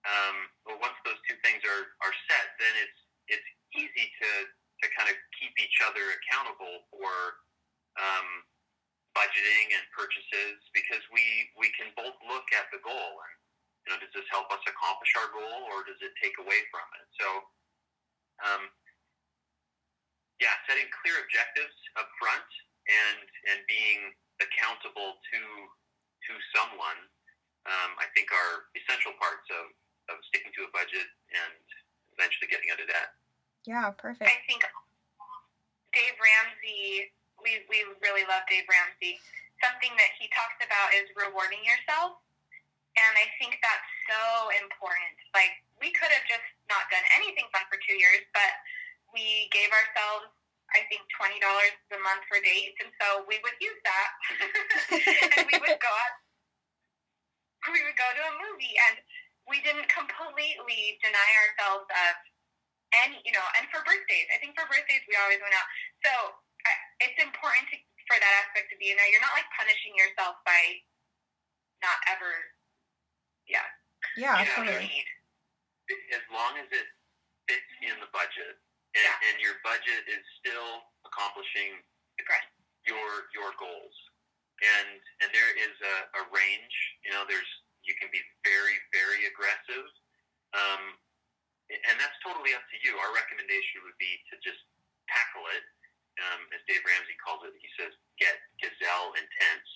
um, 0.06 0.36
well, 0.66 0.80
once 0.82 0.98
those 1.06 1.20
two 1.30 1.38
things 1.46 1.62
are, 1.62 1.84
are 2.02 2.16
set, 2.30 2.58
then 2.58 2.74
it's 2.82 3.00
it's 3.30 3.50
easy 3.78 4.12
to, 4.20 4.30
to 4.50 4.86
kind 4.98 5.08
of 5.08 5.16
keep 5.40 5.54
each 5.56 5.80
other 5.86 6.04
accountable 6.20 6.84
for 6.92 7.14
um, 7.96 8.28
budgeting 9.16 9.72
and 9.72 9.86
purchases 9.96 10.60
because 10.76 11.00
we, 11.16 11.24
we 11.56 11.72
can 11.80 11.94
both 11.96 12.18
look 12.28 12.44
at 12.52 12.68
the 12.76 12.82
goal 12.84 13.16
and 13.24 13.36
you 13.86 13.90
know, 13.90 13.98
does 13.98 14.14
this 14.14 14.28
help 14.30 14.46
us 14.54 14.62
accomplish 14.70 15.10
our 15.18 15.30
goal 15.34 15.58
or 15.74 15.82
does 15.90 15.98
it 16.06 16.14
take 16.22 16.38
away 16.38 16.60
from 16.70 16.86
it? 17.02 17.08
So, 17.18 17.28
um, 18.46 18.64
yeah, 20.38 20.54
setting 20.70 20.86
clear 21.02 21.18
objectives 21.22 21.74
up 21.98 22.10
front 22.22 22.46
and 22.86 23.26
and 23.54 23.60
being 23.66 24.14
accountable 24.42 25.22
to 25.32 25.40
to 26.30 26.34
someone, 26.54 27.00
um, 27.66 27.98
I 27.98 28.06
think 28.14 28.30
are 28.30 28.70
essential 28.78 29.14
parts 29.18 29.50
of, 29.50 29.74
of 30.14 30.22
sticking 30.30 30.54
to 30.54 30.70
a 30.70 30.72
budget 30.74 31.10
and 31.34 31.58
eventually 32.14 32.46
getting 32.46 32.70
out 32.70 32.78
of 32.78 32.86
debt. 32.86 33.18
Yeah, 33.66 33.90
perfect. 33.98 34.30
I 34.30 34.38
think 34.46 34.62
Dave 35.90 36.18
Ramsey, 36.22 37.10
we, 37.42 37.66
we 37.74 37.82
really 38.06 38.22
love 38.30 38.46
Dave 38.46 38.70
Ramsey. 38.70 39.18
Something 39.66 39.94
that 39.98 40.14
he 40.18 40.30
talks 40.30 40.62
about 40.62 40.94
is 40.94 41.10
rewarding 41.18 41.62
yourself. 41.66 42.22
And 42.98 43.14
I 43.18 43.30
think 43.42 43.58
that's 43.66 43.90
so 44.06 44.52
important. 44.62 45.16
Like, 45.34 45.58
we 45.82 45.90
could 45.96 46.12
have 46.14 46.26
just 46.30 46.44
not 46.70 46.86
done 46.94 47.06
anything 47.18 47.50
fun 47.50 47.66
for 47.72 47.82
two 47.82 47.98
years, 47.98 48.26
but 48.36 48.52
we 49.10 49.50
gave 49.50 49.72
ourselves, 49.72 50.30
I 50.76 50.88
think, 50.88 51.04
$20 51.20 51.40
a 51.40 52.00
month 52.00 52.24
for 52.32 52.40
dates. 52.40 52.78
And 52.80 52.92
so 53.00 53.28
we 53.28 53.40
would 53.44 53.58
use 53.60 53.82
that. 53.84 54.10
and 55.40 55.44
we 55.48 55.56
would 55.60 55.80
go 55.80 55.92
out, 55.92 56.16
we 57.72 57.84
would 57.84 58.00
go 58.00 58.08
to 58.08 58.24
a 58.24 58.34
movie. 58.40 58.76
And 58.90 59.04
we 59.50 59.60
didn't 59.66 59.90
completely 59.92 60.98
deny 61.02 61.30
ourselves 61.44 61.88
of 61.90 62.14
any, 62.96 63.20
you 63.24 63.32
know, 63.32 63.44
and 63.60 63.68
for 63.72 63.84
birthdays, 63.88 64.28
I 64.32 64.38
think 64.40 64.56
for 64.56 64.68
birthdays 64.68 65.04
we 65.08 65.16
always 65.20 65.40
went 65.40 65.56
out. 65.56 65.68
So 66.04 66.12
I, 66.68 66.72
it's 67.08 67.20
important 67.24 67.68
to, 67.72 67.76
for 68.08 68.20
that 68.20 68.34
aspect 68.46 68.70
to 68.72 68.78
be 68.78 68.92
in 68.92 69.00
there. 69.00 69.08
You're 69.10 69.24
not 69.24 69.36
like 69.36 69.48
punishing 69.56 69.96
yourself 69.96 70.40
by 70.44 70.84
not 71.82 71.98
ever, 72.12 72.32
yeah. 73.48 73.66
Yeah, 74.18 74.44
Yeah, 74.44 74.56
totally. 74.56 74.92
Need. 74.92 75.08
as 76.16 76.26
long 76.32 76.60
as 76.60 76.68
it 76.70 76.88
fits 77.48 77.72
in 77.82 77.96
the 78.02 78.12
budget 78.12 78.60
and, 78.96 79.04
Yeah. 79.04 79.28
and 79.32 79.36
your 79.42 79.56
budget 79.64 80.04
is 80.10 80.24
still 80.42 80.84
accomplishing 81.08 81.80
Aggressive. 82.20 82.54
your 82.86 83.30
your 83.34 83.50
goals 83.58 83.96
and 84.62 85.00
and 85.26 85.30
there 85.34 85.50
is 85.58 85.74
a, 85.82 85.96
a 86.22 86.24
range 86.30 86.76
you 87.06 87.10
know 87.14 87.26
there's 87.26 87.48
you 87.88 87.96
can 87.98 88.10
be 88.14 88.22
very 88.46 88.78
very 88.94 89.26
aggressive 89.26 89.86
um, 90.54 90.94
and 91.72 91.96
that's 91.98 92.14
totally 92.22 92.54
up 92.54 92.62
to 92.70 92.78
you 92.86 92.94
our 93.02 93.10
recommendation 93.16 93.82
would 93.88 93.98
be 93.98 94.12
to 94.30 94.38
just 94.46 94.60
tackle 95.10 95.46
it 95.56 95.64
um, 96.30 96.42
as 96.54 96.62
Dave 96.70 96.84
Ramsey 96.86 97.16
calls 97.24 97.42
it 97.48 97.56
he 97.58 97.70
says 97.80 97.90
get 98.22 98.38
gazelle 98.62 99.16
intense 99.18 99.70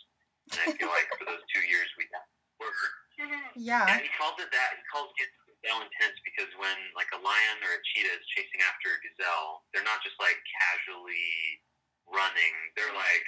and 0.53 0.57
I 0.61 0.67
feel 0.77 0.91
like 0.93 1.09
for 1.17 1.25
those 1.25 1.41
two 1.49 1.65
years 1.65 1.89
we 1.97 2.05
got 2.13 2.25
word 2.61 2.93
Yeah. 3.57 3.89
and 3.89 4.03
he 4.05 4.11
called 4.19 4.37
it 4.43 4.51
that. 4.53 4.69
He 4.77 4.83
calls 4.91 5.09
it 5.17 5.31
gazelle 5.65 5.81
intense 5.81 6.13
because 6.21 6.53
when 6.61 6.77
like 6.93 7.09
a 7.17 7.17
lion 7.17 7.57
or 7.65 7.73
a 7.73 7.81
cheetah 7.89 8.13
is 8.13 8.21
chasing 8.37 8.61
after 8.69 8.93
a 8.93 8.99
gazelle, 9.01 9.65
they're 9.73 9.81
not 9.81 9.97
just 10.05 10.13
like 10.21 10.37
casually 10.61 11.57
running. 12.05 12.53
They're 12.77 12.93
like 12.93 13.27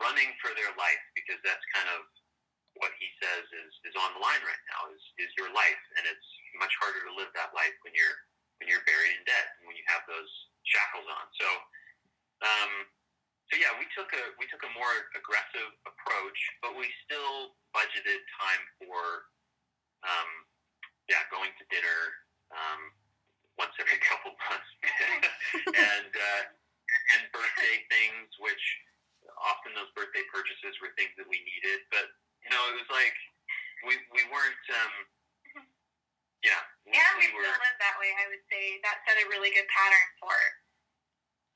running 0.00 0.32
for 0.40 0.48
their 0.56 0.72
life 0.80 1.04
because 1.12 1.36
that's 1.44 1.60
kind 1.76 1.92
of 1.92 2.08
what 2.80 2.96
he 2.96 3.12
says 3.20 3.44
is, 3.52 3.70
is 3.84 3.94
on 4.00 4.16
the 4.16 4.22
line 4.24 4.40
right 4.40 4.64
now 4.72 4.88
is, 4.96 5.04
is 5.20 5.30
your 5.36 5.52
life 5.52 5.82
and 6.00 6.08
it's 6.08 6.28
much 6.56 6.72
harder 6.80 7.04
to 7.04 7.12
live 7.12 7.28
that 7.36 7.52
life 7.52 7.76
when 7.84 7.92
you're 7.92 8.16
when 8.58 8.72
you're 8.72 8.82
buried 8.88 9.12
in 9.12 9.22
debt 9.28 9.60
and 9.60 9.68
when 9.68 9.76
you 9.76 9.84
have 9.92 10.02
those 10.08 10.32
shackles 10.64 11.04
on. 11.04 11.26
So 11.36 11.48
um 12.48 12.72
so 13.52 13.60
yeah, 13.60 13.76
we 13.76 13.84
took 13.92 14.08
a 14.16 14.24
we 14.40 14.48
took 14.48 14.64
a 14.64 14.72
more 14.72 14.88
aggressive 15.12 15.70
approach, 15.84 16.40
but 16.64 16.72
we 16.80 16.88
still 17.04 17.60
budgeted 17.76 18.24
time 18.40 18.62
for 18.80 19.28
um, 20.02 20.30
yeah, 21.08 21.22
going 21.28 21.52
to 21.60 21.64
dinner 21.68 22.00
um, 22.54 22.80
once 23.60 23.74
every 23.80 23.98
couple 24.08 24.32
months, 24.48 24.70
and 25.68 26.12
uh, 26.12 26.42
and 27.16 27.20
birthday 27.32 27.76
things, 27.92 28.28
which 28.40 28.64
often 29.40 29.74
those 29.76 29.90
birthday 29.98 30.24
purchases 30.32 30.76
were 30.80 30.92
things 30.96 31.12
that 31.20 31.28
we 31.28 31.40
needed. 31.44 31.84
But 31.92 32.08
you 32.44 32.50
know, 32.52 32.62
it 32.72 32.76
was 32.80 32.88
like 32.92 33.14
we 33.88 33.98
we 34.14 34.22
weren't. 34.32 34.64
Um, 34.72 34.94
yeah, 36.44 36.60
we, 36.84 36.92
And 36.92 37.16
we 37.16 37.32
we 37.32 37.40
were. 37.40 37.48
still 37.48 37.56
live 37.56 37.80
that 37.80 37.96
way, 37.96 38.12
I 38.20 38.28
would 38.28 38.44
say. 38.52 38.76
That 38.84 39.00
set 39.08 39.16
a 39.16 39.24
really 39.32 39.48
good 39.48 39.64
pattern 39.64 40.08
for, 40.20 40.36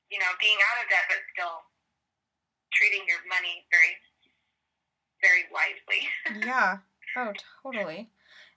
you 0.09 0.17
know, 0.17 0.33
being 0.41 0.57
out 0.65 0.81
of 0.81 0.89
debt 0.89 1.05
but 1.13 1.21
still 1.29 1.61
treating 2.73 3.05
your 3.05 3.21
money 3.29 3.69
very, 3.69 3.93
very 5.21 5.45
wisely. 5.53 6.01
Yeah. 6.41 6.81
Oh, 7.17 7.33
totally. 7.61 8.09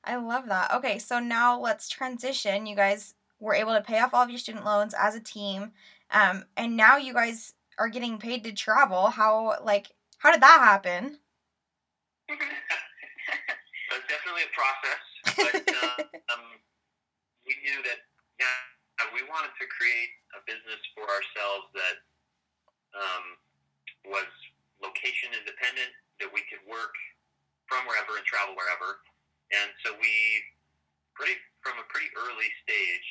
I 0.04 0.16
love 0.16 0.46
that. 0.48 0.72
Okay, 0.74 0.98
so 0.98 1.18
now 1.20 1.58
let's 1.60 1.88
transition. 1.88 2.66
You 2.66 2.74
guys 2.74 3.14
were 3.38 3.54
able 3.54 3.74
to 3.74 3.80
pay 3.80 3.98
off 4.00 4.14
all 4.14 4.22
of 4.22 4.30
your 4.30 4.38
student 4.38 4.64
loans 4.64 4.94
as 4.98 5.14
a 5.14 5.20
team. 5.20 5.72
Um, 6.10 6.44
and 6.56 6.76
now 6.76 6.96
you 6.96 7.14
guys 7.14 7.54
are 7.78 7.88
getting 7.88 8.18
paid 8.18 8.44
to 8.44 8.52
travel. 8.52 9.08
How 9.08 9.58
like 9.64 9.90
how 10.18 10.32
did 10.32 10.42
that 10.42 10.60
happen? 10.60 11.18
So 13.92 14.00
it's 14.00 14.08
definitely 14.08 14.48
a 14.48 14.52
process, 14.56 15.04
but 15.36 15.52
uh, 15.84 16.32
um, 16.32 16.56
we 17.44 17.52
knew 17.60 17.76
that 17.84 18.00
yeah, 18.40 19.04
we 19.12 19.20
wanted 19.28 19.52
to 19.52 19.68
create 19.68 20.16
a 20.32 20.40
business 20.48 20.80
for 20.96 21.04
ourselves 21.04 21.68
that 21.76 22.00
um, 22.96 23.24
was 24.08 24.24
location 24.80 25.36
independent, 25.36 25.92
that 26.24 26.32
we 26.32 26.40
could 26.48 26.64
work 26.64 26.96
from 27.68 27.84
wherever 27.84 28.16
and 28.16 28.24
travel 28.24 28.56
wherever. 28.56 29.04
And 29.52 29.68
so 29.84 29.92
we 30.00 30.12
pretty 31.12 31.36
from 31.60 31.78
a 31.78 31.86
pretty 31.92 32.08
early 32.16 32.50
stage 32.64 33.06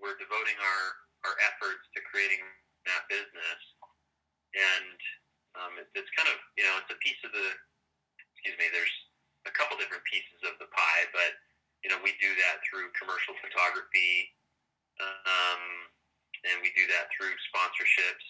we're 0.00 0.16
devoting 0.20 0.56
our, 0.60 0.84
our 1.28 1.36
efforts 1.48 1.82
to 1.96 1.98
creating 2.04 2.40
that 2.84 3.08
business. 3.08 3.60
And 4.56 4.98
um, 5.56 5.72
it, 5.80 5.88
it's 5.96 6.12
kind 6.16 6.28
of 6.28 6.36
you 6.56 6.64
know 6.64 6.76
it's 6.80 6.92
a 6.92 7.00
piece 7.00 7.20
of 7.24 7.32
the 7.32 7.48
excuse 8.32 8.56
me. 8.60 8.68
There's 8.72 8.96
a 9.48 9.52
couple 9.52 9.76
different 9.80 10.04
pieces 10.04 10.40
of 10.44 10.56
the 10.60 10.68
pie, 10.72 11.04
but 11.12 11.32
you 11.84 11.88
know 11.92 12.00
we 12.00 12.16
do 12.20 12.30
that 12.46 12.60
through 12.64 12.92
commercial 12.96 13.36
photography, 13.40 14.32
um, 15.00 15.62
and 16.44 16.60
we 16.60 16.72
do 16.76 16.88
that 16.88 17.08
through 17.16 17.32
sponsorships. 17.52 18.28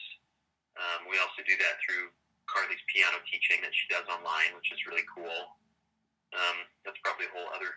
Um, 0.79 1.07
we 1.11 1.19
also 1.19 1.47
do 1.47 1.55
that 1.59 1.79
through 1.83 2.11
Carly's 2.51 2.83
piano 2.91 3.19
teaching 3.27 3.63
that 3.63 3.75
she 3.75 3.87
does 3.91 4.07
online, 4.11 4.55
which 4.59 4.71
is 4.75 4.83
really 4.87 5.07
cool. 5.11 5.59
Um, 6.37 6.57
that's 6.85 7.01
probably 7.03 7.27
a 7.27 7.33
whole 7.33 7.49
other 7.57 7.73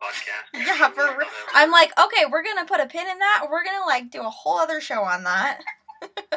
podcast. 0.00 0.52
Yeah, 0.56 0.92
for 0.92 1.08
real. 1.16 1.28
I'm 1.56 1.72
like, 1.72 1.92
okay, 1.96 2.28
we're 2.28 2.44
gonna 2.44 2.68
put 2.68 2.80
a 2.80 2.86
pin 2.86 3.08
in 3.08 3.18
that. 3.18 3.48
We're 3.50 3.64
gonna 3.64 3.86
like 3.86 4.10
do 4.12 4.20
a 4.20 4.30
whole 4.30 4.60
other 4.60 4.80
show 4.80 5.02
on 5.02 5.24
that. 5.24 5.60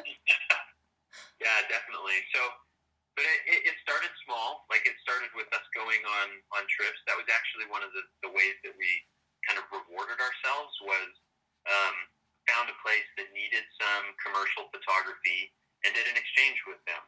Yeah, 1.39 1.55
definitely. 1.71 2.19
So, 2.35 2.39
but 3.15 3.23
it, 3.23 3.63
it, 3.63 3.75
started 3.87 4.11
small. 4.27 4.67
Like 4.67 4.83
it 4.83 4.99
started 4.99 5.31
with 5.39 5.47
us 5.55 5.63
going 5.71 6.03
on 6.03 6.27
on 6.59 6.67
trips. 6.67 6.99
That 7.07 7.15
was 7.15 7.31
actually 7.31 7.71
one 7.71 7.79
of 7.79 7.95
the, 7.95 8.03
the 8.27 8.31
ways 8.35 8.59
that 8.67 8.75
we 8.75 8.89
kind 9.47 9.55
of 9.55 9.63
rewarded 9.71 10.19
ourselves 10.19 10.75
was 10.83 11.11
um, 11.71 11.95
found 12.51 12.67
a 12.67 12.75
place 12.83 13.07
that 13.15 13.31
needed 13.31 13.63
some 13.79 14.11
commercial 14.19 14.67
photography 14.67 15.55
and 15.87 15.95
did 15.95 16.11
an 16.11 16.19
exchange 16.19 16.59
with 16.67 16.83
them. 16.83 16.99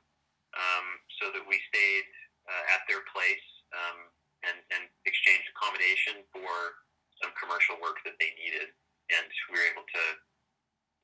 Um, 0.55 0.85
so 1.19 1.31
that 1.35 1.43
we 1.43 1.59
stayed 1.67 2.07
uh, 2.47 2.75
at 2.75 2.87
their 2.87 3.03
place 3.11 3.47
um, 3.75 3.99
and, 4.47 4.58
and 4.73 4.84
exchanged 5.06 5.47
accommodation 5.56 6.25
for 6.34 6.51
some 7.21 7.32
commercial 7.38 7.77
work 7.82 8.01
that 8.06 8.17
they 8.17 8.34
needed, 8.38 8.73
and 9.13 9.25
we 9.49 9.62
were 9.62 9.67
able 9.69 9.86
to 9.86 10.04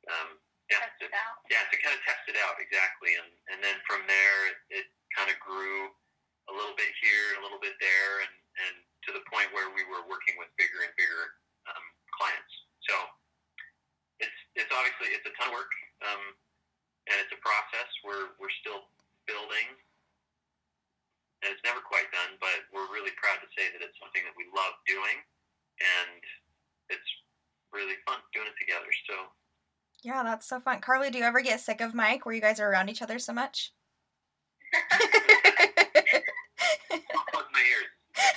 um, 0.09 0.29
yeah, 0.67 0.83
Test 0.83 0.99
to, 0.99 1.07
it 1.07 1.15
out. 1.15 1.37
yeah, 1.47 1.63
to 1.71 1.75
kind 1.79 1.95
of 1.95 2.01
test 2.03 2.27
it 2.27 2.35
out 2.43 2.59
exactly, 2.59 3.15
and 3.15 3.29
and 3.55 3.59
then 3.63 3.79
from 3.87 4.03
there 4.03 4.51
it, 4.51 4.83
it 4.83 4.85
kind 5.15 5.31
of 5.31 5.39
grew 5.39 5.87
a 6.51 6.53
little 6.53 6.75
bit 6.75 6.91
here, 6.99 7.39
a 7.39 7.41
little 7.43 7.59
bit 7.59 7.75
there, 7.79 8.23
and 8.27 8.33
and 8.67 8.75
to 9.07 9.15
the 9.15 9.23
point 9.31 9.47
where 9.55 9.71
we 9.71 9.87
were 9.87 10.03
working 10.11 10.35
with 10.35 10.51
bigger 10.59 10.83
and 10.83 10.91
bigger 10.99 11.23
um, 11.71 11.85
clients. 12.19 12.51
So 12.83 12.95
it's 14.19 14.39
it's 14.59 14.71
obviously 14.75 15.15
it's 15.15 15.23
a 15.23 15.33
ton 15.39 15.51
of 15.51 15.55
work, 15.55 15.71
um, 16.03 16.23
and 17.07 17.15
it's 17.23 17.31
a 17.31 17.39
process. 17.39 17.87
We're 18.03 18.35
we're 18.35 18.51
still 18.59 18.91
building, 19.23 19.71
and 21.47 21.55
it's 21.55 21.63
never 21.63 21.79
quite 21.79 22.11
done, 22.11 22.35
but 22.43 22.67
we're 22.75 22.91
really 22.91 23.15
proud 23.15 23.39
to 23.39 23.47
say 23.55 23.71
that 23.71 23.79
it's 23.79 23.95
something 24.03 24.19
that 24.27 24.35
we 24.35 24.51
love 24.51 24.75
doing, 24.83 25.15
and 25.79 26.19
it's 26.91 27.07
really 27.71 27.95
fun 28.03 28.19
doing 28.35 28.51
it 28.51 28.59
together. 28.59 28.91
So. 29.07 29.31
Yeah, 30.03 30.27
that's 30.27 30.43
so 30.43 30.59
fun. 30.59 30.83
Carly, 30.83 31.07
do 31.07 31.17
you 31.17 31.23
ever 31.23 31.39
get 31.39 31.63
sick 31.63 31.79
of 31.79 31.95
Mike 31.95 32.27
where 32.27 32.35
you 32.35 32.43
guys 32.43 32.59
are 32.59 32.67
around 32.67 32.91
each 32.91 33.01
other 33.01 33.15
so 33.15 33.31
much? 33.31 33.71
Plug 37.31 37.47
my 37.55 37.63
ears. 37.63 37.91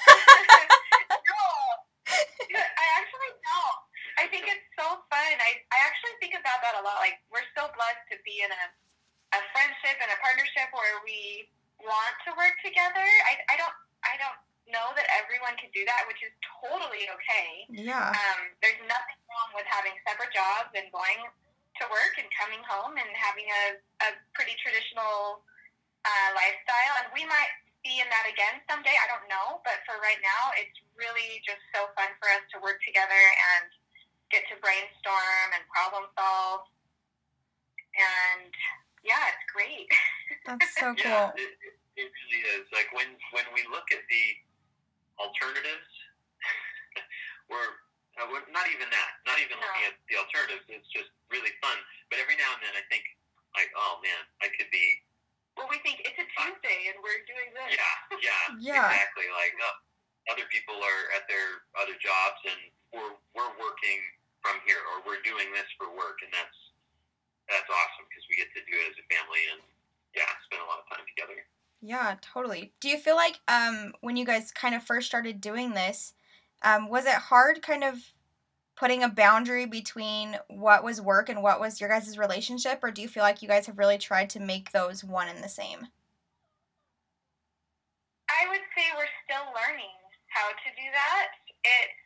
no, 1.34 2.62
I 2.62 2.86
actually 2.94 3.32
don't. 3.42 3.80
I 4.22 4.30
think 4.30 4.46
it's 4.46 4.70
so 4.78 5.02
fun. 5.10 5.34
I, 5.42 5.58
I 5.74 5.78
actually 5.82 6.14
think 6.22 6.38
about 6.38 6.62
that 6.62 6.78
a 6.78 6.82
lot. 6.86 7.02
Like 7.02 7.18
we're 7.34 7.42
so 7.58 7.66
blessed 7.74 8.06
to 8.14 8.22
be 8.22 8.38
in 8.46 8.54
a, 8.54 8.64
a 9.34 9.40
friendship 9.50 9.98
and 9.98 10.14
a 10.14 10.18
partnership 10.22 10.70
where 10.70 11.02
we 11.02 11.50
want 11.84 12.14
to 12.28 12.30
work 12.36 12.56
together. 12.64 13.06
I, 13.26 13.40
I 13.50 13.56
don't 13.56 13.76
I 14.04 14.16
don't 14.16 14.40
know 14.70 14.94
that 14.94 15.06
everyone 15.18 15.58
can 15.58 15.68
do 15.74 15.82
that, 15.84 16.06
which 16.06 16.22
is 16.22 16.32
totally 16.62 17.10
okay. 17.10 17.66
yeah. 17.68 18.14
Um, 18.14 18.54
there's 18.62 18.78
nothing 18.86 19.18
wrong 19.26 19.50
with 19.58 19.66
having 19.66 19.92
separate 20.06 20.30
jobs 20.30 20.70
and 20.78 20.86
going 20.94 21.20
to 21.82 21.84
work 21.90 22.14
and 22.18 22.28
coming 22.34 22.62
home 22.64 22.94
and 22.96 23.10
having 23.18 23.46
a, 23.50 23.64
a 24.06 24.08
pretty 24.32 24.54
traditional 24.62 25.42
uh, 26.06 26.28
lifestyle. 26.38 26.94
And 27.02 27.10
we 27.10 27.26
might 27.26 27.52
be 27.82 27.98
in 27.98 28.08
that 28.08 28.26
again 28.28 28.62
someday. 28.70 28.94
I 28.94 29.06
don't 29.10 29.26
know. 29.26 29.58
But 29.66 29.82
for 29.88 29.98
right 30.00 30.20
now, 30.22 30.54
it's 30.56 30.76
really 30.94 31.42
just 31.42 31.60
so 31.74 31.90
fun 31.98 32.12
for 32.22 32.30
us 32.30 32.44
to 32.54 32.62
work 32.62 32.78
together 32.86 33.18
and 33.56 33.68
get 34.30 34.46
to 34.52 34.56
brainstorm 34.62 35.48
and 35.56 35.62
problem 35.72 36.06
solve. 36.14 36.68
And 37.96 38.52
yeah, 39.02 39.32
it's 39.34 39.46
great. 39.50 39.88
That's 40.46 40.70
so 40.76 40.94
cool. 40.94 41.32
it, 41.34 41.56
it, 41.58 41.69
it 42.00 42.08
really 42.08 42.40
is. 42.56 42.64
Like 42.72 42.88
when 42.96 43.08
when 43.36 43.44
we 43.52 43.62
look 43.68 43.86
at 43.92 44.02
the 44.08 44.24
alternatives, 45.20 45.90
we're 47.52 47.72
uh, 48.18 48.26
we're 48.32 48.44
not 48.50 48.66
even 48.72 48.88
that. 48.90 49.12
Not 49.28 49.38
even 49.38 49.56
No. 49.60 49.64
looking 49.64 49.84
at 49.92 49.96
the 50.10 50.16
alternatives. 50.18 50.64
It's 50.68 50.88
just 50.90 51.12
really 51.30 51.52
fun. 51.62 51.76
But 52.10 52.18
every 52.24 52.34
now 52.40 52.50
and 52.56 52.62
then, 52.64 52.74
I 52.74 52.84
think 52.90 53.04
like, 53.54 53.70
oh 53.76 54.00
man, 54.02 54.22
I 54.42 54.48
could 54.56 54.70
be. 54.72 54.84
well, 55.58 55.68
we 55.70 55.78
think 55.84 56.00
it's 56.06 56.18
a 56.18 56.26
Tuesday 56.38 56.90
and 56.90 56.96
we're 57.04 57.22
doing 57.28 57.50
this. 57.54 57.76
Yeah, 57.76 57.94
yeah, 58.22 58.42
Yeah. 58.72 58.86
exactly. 58.90 59.28
Like 59.30 59.54
oh, 59.60 59.76
other 60.34 60.46
people 60.50 60.78
are 60.80 61.02
at 61.16 61.28
their 61.30 61.64
other 61.78 61.94
jobs, 62.00 62.40
and 62.48 62.60
we're 62.96 63.14
we're 63.36 63.54
working 63.60 64.00
from 64.42 64.56
here, 64.64 64.80
or 64.94 65.04
we're 65.04 65.20
doing 65.22 65.52
this 65.52 65.68
for 65.76 65.92
work, 65.92 66.18
and 66.24 66.32
that's 66.32 66.58
that's 67.50 67.68
awesome 67.68 68.06
because 68.08 68.24
we 68.30 68.38
get 68.38 68.48
to 68.56 68.62
do 68.64 68.74
it 68.78 68.94
as 68.94 68.96
a 69.02 69.06
family 69.10 69.42
and 69.54 69.60
yeah, 70.14 70.26
spend 70.46 70.62
a 70.62 70.66
lot 70.66 70.82
of 70.82 70.86
time 70.90 71.02
together. 71.14 71.38
Yeah, 71.82 72.16
totally. 72.20 72.72
Do 72.80 72.88
you 72.88 72.98
feel 72.98 73.16
like 73.16 73.40
um 73.48 73.92
when 74.00 74.16
you 74.16 74.24
guys 74.24 74.50
kind 74.52 74.74
of 74.74 74.82
first 74.82 75.06
started 75.06 75.40
doing 75.40 75.72
this, 75.72 76.14
um 76.62 76.88
was 76.88 77.06
it 77.06 77.14
hard 77.14 77.62
kind 77.62 77.84
of 77.84 78.12
putting 78.76 79.02
a 79.02 79.08
boundary 79.08 79.66
between 79.66 80.38
what 80.48 80.84
was 80.84 81.00
work 81.00 81.28
and 81.28 81.42
what 81.42 81.60
was 81.60 81.80
your 81.80 81.90
guys' 81.90 82.18
relationship 82.18 82.80
or 82.82 82.90
do 82.90 83.02
you 83.02 83.08
feel 83.08 83.22
like 83.22 83.42
you 83.42 83.48
guys 83.48 83.66
have 83.66 83.78
really 83.78 83.98
tried 83.98 84.30
to 84.30 84.40
make 84.40 84.72
those 84.72 85.04
one 85.04 85.28
and 85.28 85.42
the 85.44 85.48
same? 85.48 85.88
I 88.30 88.48
would 88.48 88.64
say 88.72 88.86
we're 88.96 89.10
still 89.26 89.44
learning 89.52 89.92
how 90.32 90.48
to 90.48 90.68
do 90.78 90.86
that. 90.92 91.26
It's 91.64 92.00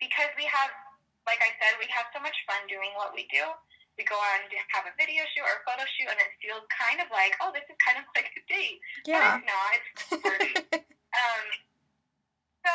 because 0.00 0.30
we 0.36 0.44
have, 0.50 0.70
like 1.26 1.38
I 1.38 1.54
said, 1.62 1.78
we 1.78 1.86
have 1.94 2.10
so 2.10 2.18
much 2.18 2.34
fun 2.46 2.66
doing 2.66 2.90
what 2.96 3.14
we 3.14 3.28
do. 3.30 3.44
We 3.98 4.06
go 4.06 4.14
on 4.14 4.46
to 4.46 4.58
have 4.70 4.86
a 4.86 4.94
video 4.94 5.26
shoot 5.34 5.42
or 5.42 5.58
a 5.58 5.62
photo 5.66 5.82
shoot, 5.98 6.06
and 6.06 6.18
it 6.22 6.30
feels 6.38 6.62
kind 6.70 7.02
of 7.02 7.10
like, 7.10 7.34
oh, 7.42 7.50
this 7.50 7.66
is 7.66 7.74
kind 7.82 7.98
of 7.98 8.06
like 8.16 8.30
a 8.30 8.42
date. 8.46 8.78
Yeah. 9.02 9.42
But 9.42 9.42
it's 9.42 9.48
not. 9.50 9.74
It's 9.82 10.86
um, 11.18 11.44
so 12.62 12.74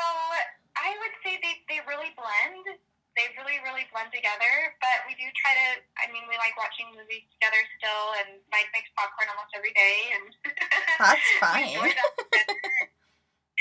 I 0.75 0.99
would 0.99 1.15
say 1.23 1.39
they, 1.39 1.63
they 1.71 1.79
really 1.88 2.12
blend. 2.19 2.75
They 3.15 3.29
really, 3.39 3.62
really 3.63 3.88
blend 3.95 4.12
together. 4.12 4.75
But 4.83 5.07
we 5.07 5.15
do 5.15 5.23
try 5.39 5.55
to, 5.55 5.67
I 6.01 6.12
mean, 6.12 6.27
we 6.27 6.36
like 6.41 6.59
watching 6.59 6.91
movies 6.91 7.23
together 7.39 7.62
still, 7.79 8.19
and 8.19 8.43
Mike 8.51 8.67
makes 8.75 8.91
popcorn 8.99 9.31
almost 9.31 9.55
every 9.55 9.71
day. 9.71 9.95
And 10.19 10.27
That's 10.99 11.29
fine. 11.39 11.71
enjoy 11.71 11.93
that. 11.93 12.12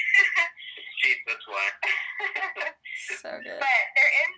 It's 0.03 0.93
cheap, 0.99 1.19
that's 1.31 1.47
why. 1.47 1.67
So 3.23 3.31
good. 3.39 3.61
but 3.61 3.83
there 3.95 4.13
is, 4.27 4.33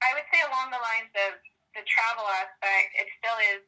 I 0.00 0.16
would 0.16 0.28
say, 0.32 0.40
along 0.48 0.70
the 0.70 0.80
lines 0.80 1.12
of 1.28 1.36
the 1.74 1.84
travel 1.90 2.26
aspect, 2.30 2.94
it 2.94 3.10
still 3.18 3.38
is 3.54 3.62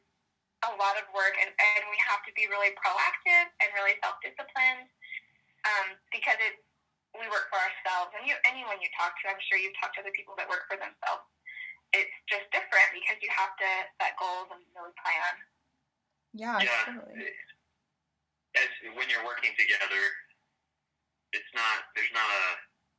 a 0.65 0.71
lot 0.79 0.97
of 0.97 1.05
work, 1.13 1.37
and, 1.37 1.53
and 1.53 1.81
we 1.91 1.99
have 2.01 2.25
to 2.25 2.33
be 2.33 2.49
really 2.49 2.73
proactive 2.79 3.47
and 3.61 3.69
really 3.77 3.93
self 4.01 4.17
disciplined 4.25 4.89
um, 5.67 5.93
because 6.09 6.39
it 6.41 6.57
we 7.15 7.25
work 7.31 7.49
for 7.49 7.57
ourselves. 7.57 8.13
And 8.13 8.25
you, 8.29 8.37
anyone 8.45 8.77
you 8.77 8.89
talk 8.93 9.17
to, 9.21 9.31
I'm 9.31 9.41
sure 9.49 9.57
you've 9.57 9.73
talked 9.81 9.97
to 9.97 10.05
other 10.05 10.13
people 10.13 10.37
that 10.37 10.45
work 10.45 10.69
for 10.69 10.77
themselves. 10.77 11.25
It's 11.95 12.13
just 12.29 12.45
different 12.53 12.93
because 12.93 13.17
you 13.23 13.31
have 13.33 13.57
to 13.57 13.69
set 13.97 14.13
goals 14.21 14.51
and 14.53 14.61
really 14.75 14.93
plan. 15.01 15.33
Yeah, 16.35 16.57
yeah. 16.61 16.83
totally. 16.93 17.31
As 18.53 18.69
when 18.93 19.09
you're 19.09 19.25
working 19.25 19.53
together, 19.57 20.03
it's 21.33 21.49
not 21.57 21.89
there's 21.97 22.11
not 22.13 22.27
a, 22.27 22.45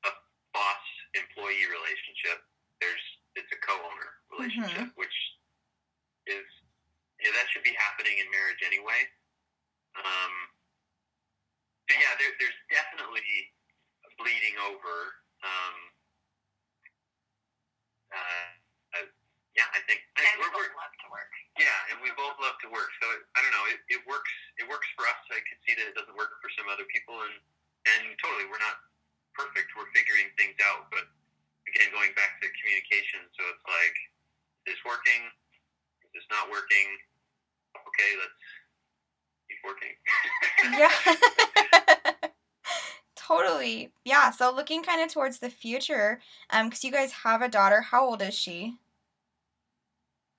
a 0.09 0.13
boss 0.57 0.85
employee 1.15 1.69
relationship. 1.69 2.43
There's 2.83 3.05
it's 3.39 3.51
a 3.55 3.61
co-owner 3.63 4.18
relationship, 4.33 4.93
mm-hmm. 4.93 5.01
which 5.01 5.17
is 6.29 6.47
yeah 7.23 7.33
that 7.35 7.49
should 7.51 7.65
be 7.65 7.75
happening 7.75 8.21
in 8.21 8.27
marriage 8.31 8.61
anyway. 8.63 9.09
Um, 9.99 10.33
so 11.89 11.97
yeah, 11.97 12.13
there, 12.21 12.33
there's 12.37 12.61
definitely 12.69 13.25
bleeding 14.21 14.57
over. 14.69 14.97
Um, 15.41 15.77
uh, 18.13 18.51
uh, 18.99 19.07
yeah, 19.57 19.69
I 19.73 19.81
think 19.89 20.05
I, 20.19 20.23
And 20.23 20.39
we 20.39 20.47
we're, 20.51 20.55
we're, 20.55 20.71
both 20.71 20.77
love 20.77 20.95
to 21.03 21.09
work. 21.09 21.33
yeah, 21.57 21.91
and 21.91 21.97
we 22.05 22.11
both 22.15 22.37
love 22.39 22.57
to 22.63 22.69
work. 22.69 22.91
So 23.01 23.07
I 23.35 23.43
don't 23.43 23.55
know. 23.55 23.67
It, 23.73 23.81
it 23.91 24.03
works. 24.05 24.31
It 24.61 24.67
works 24.69 24.87
for 24.95 25.09
us. 25.09 25.19
I 25.33 25.41
can 25.49 25.59
see 25.65 25.75
that 25.81 25.87
it 25.91 25.95
doesn't 25.97 26.15
work 26.15 26.37
for 26.45 26.51
some 26.55 26.69
other 26.69 26.87
people, 26.93 27.17
and 27.25 27.37
and 27.97 28.15
totally, 28.21 28.47
we're 28.47 28.63
not 28.63 28.79
perfect. 29.33 29.73
We're 29.75 29.91
figuring 29.97 30.29
things 30.37 30.59
out. 30.63 30.93
But 30.93 31.09
again, 31.71 31.89
going 31.95 32.13
back 32.15 32.39
to 32.43 32.47
communication. 32.63 33.25
So 33.35 33.43
it's 33.51 33.65
like, 33.67 33.97
is 34.67 34.77
this 34.77 34.81
working? 34.85 35.27
Is 36.05 36.11
this 36.13 36.27
not 36.29 36.53
working? 36.53 36.89
Okay, 37.75 38.11
let's 38.19 38.43
keep 39.49 39.61
working. 39.65 39.95
yeah. 40.77 40.93
totally. 43.17 43.93
Yeah, 44.05 44.31
so 44.31 44.51
looking 44.69 44.85
kind 44.85 45.01
of 45.03 45.13
towards 45.13 45.39
the 45.39 45.49
future, 45.49 46.21
um 46.51 46.71
cuz 46.71 46.85
you 46.85 46.93
guys 46.93 47.13
have 47.25 47.41
a 47.41 47.49
daughter. 47.49 47.81
How 47.81 48.05
old 48.05 48.21
is 48.21 48.35
she? 48.35 48.77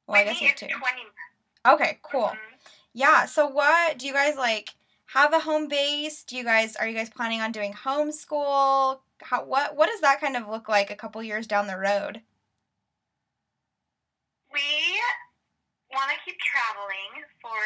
Well, 0.08 0.18
I 0.22 0.24
guess 0.24 0.39
Whitney 0.39 0.54
two. 0.56 0.68
20. 0.68 1.02
Okay, 1.65 2.00
cool. 2.04 2.28
Mhm. 2.28 2.60
Yeah, 2.94 3.26
so 3.26 3.48
what 3.48 3.98
do 3.98 4.06
you 4.06 4.13
guys 4.13 4.36
like 4.36 4.76
have 5.08 5.34
a 5.34 5.39
home 5.39 5.68
base? 5.68 6.24
Do 6.24 6.38
you 6.38 6.44
guys 6.44 6.76
are 6.76 6.88
you 6.88 6.94
guys 6.96 7.10
planning 7.10 7.42
on 7.42 7.52
doing 7.52 7.74
homeschool? 7.74 9.02
How 9.22 9.44
what 9.44 9.76
what 9.76 9.89
does 9.89 10.02
that 10.02 10.22
kind 10.22 10.38
of 10.38 10.48
look 10.48 10.70
like 10.70 10.92
a 10.92 10.96
couple 10.96 11.24
years 11.24 11.48
down 11.48 11.65
the 11.68 11.78
road? 11.78 12.22
We 14.54 15.02
want 15.92 16.12
to 16.12 16.18
keep 16.26 16.38
traveling 16.39 17.26
for, 17.42 17.58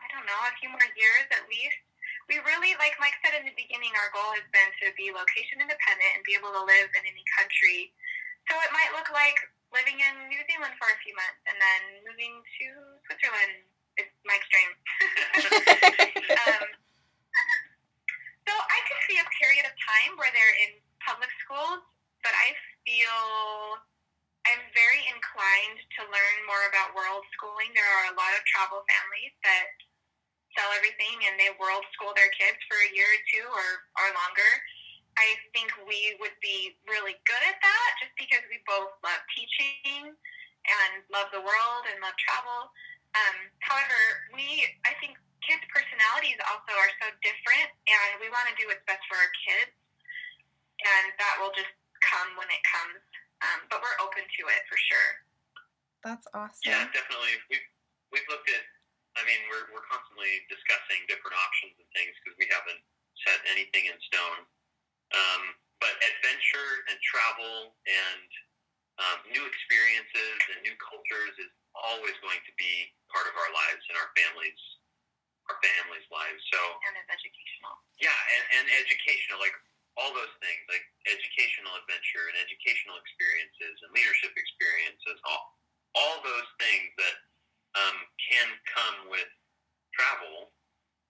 I 0.00 0.06
don't 0.12 0.26
know, 0.26 0.40
a 0.48 0.52
few 0.60 0.68
more 0.68 0.88
years 0.96 1.26
at 1.30 1.48
least. 1.48 1.85
We 2.26 2.42
really, 2.42 2.74
like 2.82 2.98
Mike 2.98 3.14
said 3.22 3.38
in 3.38 3.46
the 3.46 3.54
beginning, 3.54 3.94
our 3.94 4.10
goal 4.10 4.34
has 4.34 4.46
been 4.50 4.70
to 4.82 4.90
be 4.98 5.14
location 5.14 5.62
independent 5.62 6.10
and 6.18 6.26
be 6.26 6.34
able 6.34 6.50
to 6.50 6.62
live 6.66 6.90
in 6.90 7.02
any 7.06 7.22
country. 7.38 7.94
So 8.50 8.58
it 8.66 8.74
might 8.74 8.90
look 8.98 9.10
like 9.14 9.38
living 9.70 10.02
in 10.02 10.14
New 10.26 10.42
Zealand 10.50 10.74
for 10.78 10.90
a 10.90 10.98
few 11.02 11.14
months 11.14 11.42
and 11.46 11.58
then 11.58 11.80
moving 12.06 12.42
to 12.42 12.66
Switzerland 13.06 13.62
is 13.98 14.10
Mike's 14.26 14.50
dream. 14.50 14.70
um, 16.42 16.66
so 18.46 18.52
I 18.54 18.78
could 18.90 19.00
see 19.06 19.18
a 19.22 19.26
period 19.38 19.66
of 19.66 19.74
time 19.78 20.18
where 20.18 20.30
they're 20.34 20.58
in 20.66 20.78
public 21.02 21.30
schools, 21.42 21.82
but 22.26 22.34
I 22.34 22.54
feel 22.82 23.82
I'm 24.46 24.62
very 24.74 25.02
inclined 25.10 25.78
to 25.98 26.00
learn 26.06 26.36
more 26.46 26.70
about 26.70 26.94
world 26.94 27.26
schooling. 27.34 27.74
There 27.74 27.86
are 27.86 28.14
a 28.14 28.18
lot 28.18 28.30
of 28.38 28.46
travel 28.46 28.86
families 28.86 29.34
that 29.42 29.74
sell 30.56 30.72
everything 30.72 31.28
and 31.28 31.36
they 31.36 31.52
world 31.60 31.84
school 31.92 32.16
their 32.16 32.32
kids 32.32 32.56
for 32.66 32.80
a 32.80 32.90
year 32.96 33.06
or 33.06 33.22
two 33.28 33.46
or, 33.46 33.68
or 34.00 34.08
longer. 34.16 34.50
I 35.16 35.36
think 35.52 35.72
we 35.88 36.16
would 36.20 36.36
be 36.44 36.76
really 36.88 37.16
good 37.24 37.42
at 37.44 37.56
that 37.60 37.90
just 38.00 38.12
because 38.20 38.44
we 38.48 38.60
both 38.68 38.92
love 39.00 39.20
teaching 39.32 40.12
and 40.12 40.92
love 41.08 41.28
the 41.32 41.40
world 41.40 41.82
and 41.88 41.96
love 42.04 42.16
travel. 42.20 42.72
Um, 43.16 43.36
however, 43.64 43.96
we, 44.36 44.68
I 44.84 44.92
think 45.00 45.16
kids' 45.40 45.64
personalities 45.72 46.36
also 46.44 46.72
are 46.76 46.92
so 47.00 47.08
different 47.24 47.68
and 47.88 48.20
we 48.20 48.28
want 48.28 48.50
to 48.52 48.54
do 48.60 48.68
what's 48.68 48.84
best 48.84 49.00
for 49.08 49.16
our 49.16 49.32
kids. 49.48 49.72
And 50.76 51.16
that 51.16 51.40
will 51.40 51.54
just 51.56 51.72
come 52.04 52.36
when 52.36 52.48
it 52.52 52.60
comes. 52.68 53.00
Um, 53.40 53.64
but 53.72 53.80
we're 53.80 53.96
open 54.04 54.24
to 54.24 54.42
it 54.52 54.62
for 54.68 54.76
sure. 54.76 55.10
That's 56.04 56.28
awesome. 56.36 56.68
Yeah, 56.68 56.84
definitely. 56.92 57.40
We've 57.48 57.68
we've 58.12 58.28
looked 58.28 58.48
at. 58.48 58.64
I 59.16 59.24
mean, 59.24 59.40
we're 59.48 59.66
we're 59.72 59.86
constantly 59.88 60.44
discussing 60.52 61.04
different 61.08 61.36
options 61.40 61.76
and 61.80 61.88
things 61.96 62.12
because 62.20 62.36
we 62.36 62.48
haven't 62.52 62.80
set 63.24 63.40
anything 63.48 63.88
in 63.88 63.96
stone. 64.12 64.44
Um, 65.14 65.42
but 65.80 65.92
adventure 66.00 66.84
and 66.88 66.96
travel 67.04 67.76
and 67.84 68.28
um, 68.96 69.18
new 69.28 69.44
experiences 69.44 70.38
and 70.52 70.64
new 70.64 70.76
cultures 70.80 71.36
is 71.36 71.52
always 71.76 72.16
going 72.24 72.40
to 72.48 72.52
be 72.56 72.88
part 73.12 73.28
of 73.28 73.36
our 73.36 73.52
lives 73.52 73.84
and 73.92 73.96
our 74.00 74.08
families, 74.16 74.56
our 75.52 75.58
families' 75.60 76.08
lives. 76.08 76.40
So 76.48 76.58
And 76.88 76.96
it's 76.96 77.12
educational. 77.12 77.76
yeah, 78.00 78.16
and, 78.36 78.44
and 78.60 78.64
educational, 78.80 79.36
like 79.36 79.52
all 80.00 80.12
those 80.16 80.32
things, 80.40 80.60
like 80.68 80.84
educational 81.08 81.76
adventure 81.76 82.24
and 82.32 82.36
educational 82.40 82.96
experiences 83.00 83.76
and 83.84 83.92
leadership 83.92 84.32
experiences, 84.36 85.16
all, 85.28 85.56
all 85.96 86.16
those 86.24 86.48
things 86.60 86.92
that 87.00 87.16
um, 87.76 87.96
can 88.20 88.48
come 88.68 89.08
with 89.08 89.28
travel 89.96 90.52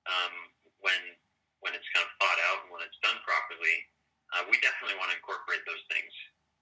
um, 0.06 0.34
when 0.82 0.98
when 1.64 1.72
it's 1.74 1.88
kind 1.96 2.04
of 2.06 2.12
thought 2.22 2.38
out 2.52 2.62
and 2.62 2.70
when 2.70 2.84
it's 2.84 2.98
done 3.02 3.16
properly. 3.26 3.76
Uh, 4.34 4.46
we 4.46 4.54
definitely 4.62 4.94
want 5.02 5.10
to 5.10 5.16
incorporate 5.18 5.62
those 5.66 5.82
things, 5.90 6.10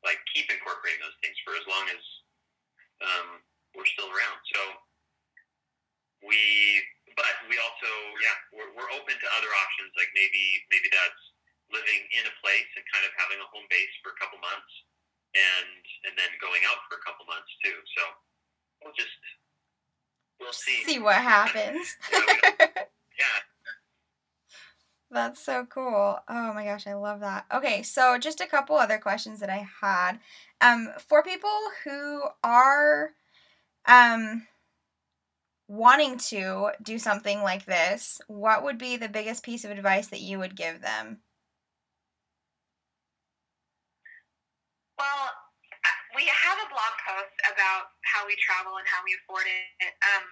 like 0.07 0.17
keep 0.33 0.49
incorporating 0.49 1.01
those 1.03 1.17
things 1.21 1.37
for 1.45 1.53
as 1.57 1.65
long 1.69 1.85
as 1.93 2.03
um, 3.05 3.29
we're 3.77 3.89
still 3.89 4.09
around. 4.09 4.39
So 4.55 4.61
we, 6.25 6.41
but 7.19 7.35
we 7.53 7.57
also, 7.61 7.91
yeah, 8.23 8.37
we're, 8.55 8.71
we're 8.73 8.93
open 8.97 9.13
to 9.13 9.29
other 9.37 9.51
options, 9.61 9.93
like 9.99 10.09
maybe 10.17 10.63
maybe 10.73 10.89
that's 10.89 11.25
living 11.73 12.05
in 12.17 12.25
a 12.29 12.35
place 12.45 12.71
and 12.77 12.85
kind 12.93 13.05
of 13.09 13.13
having 13.17 13.41
a 13.41 13.49
home 13.51 13.65
base 13.73 13.93
for 14.05 14.13
a 14.13 14.19
couple 14.21 14.37
months 14.41 14.73
and 15.35 15.81
and 16.07 16.15
then 16.15 16.31
going 16.39 16.63
out 16.69 16.81
for 16.87 16.95
for 16.95 17.03
a 17.03 17.03
couple 17.03 17.27
months 17.27 17.51
too. 17.59 17.75
So 17.99 18.03
we'll 18.83 18.95
just 18.95 19.19
we'll 20.39 20.55
see. 20.55 20.87
See 20.87 21.03
what 21.03 21.19
happens. 21.35 21.97
Yeah, 22.13 22.21
we 22.27 22.41
don't- 22.59 22.89
yeah. 23.19 23.41
That's 25.11 25.41
so 25.45 25.65
cool. 25.67 26.19
Oh 26.29 26.53
my 26.55 26.65
gosh, 26.65 26.87
I 26.87 26.95
love 26.95 27.21
that. 27.21 27.47
Okay, 27.53 27.83
so 27.83 28.19
just 28.19 28.41
a 28.41 28.47
couple 28.47 28.77
other 28.77 28.99
questions 28.99 29.41
that 29.41 29.51
I 29.51 29.67
had. 29.81 30.19
Um, 30.61 30.89
for 30.99 31.23
people 31.23 31.51
who 31.85 32.23
are 32.43 33.11
um 33.87 34.47
wanting 35.69 36.19
to 36.19 36.71
do 36.83 36.99
something 36.99 37.43
like 37.43 37.65
this, 37.67 38.21
what 38.29 38.63
would 38.63 38.79
be 38.79 38.97
the 38.97 39.09
biggest 39.09 39.43
piece 39.43 39.65
of 39.65 39.71
advice 39.71 40.09
that 40.09 40.21
you 40.21 40.39
would 40.39 40.57
give 40.57 40.81
them? 40.81 41.21
Well, 44.99 45.23
uh, 45.31 45.99
we 46.17 46.27
have 46.27 46.59
a 46.59 46.69
blog 46.71 46.95
post 47.07 47.35
about 47.51 47.95
how 48.07 48.27
we 48.27 48.37
travel 48.43 48.77
and 48.79 48.87
how 48.87 49.03
we 49.05 49.15
afford 49.23 49.47
it. 49.47 49.95
Um, 50.03 50.25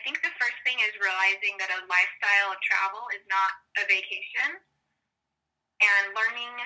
I 0.00 0.08
think 0.08 0.24
the 0.24 0.32
first 0.40 0.56
thing 0.64 0.80
is 0.80 0.96
realizing 0.96 1.60
that 1.60 1.68
a 1.68 1.84
lifestyle 1.84 2.56
of 2.56 2.58
travel 2.64 3.04
is 3.12 3.20
not 3.28 3.52
a 3.76 3.84
vacation, 3.84 4.48
and 4.48 6.04
learning 6.16 6.56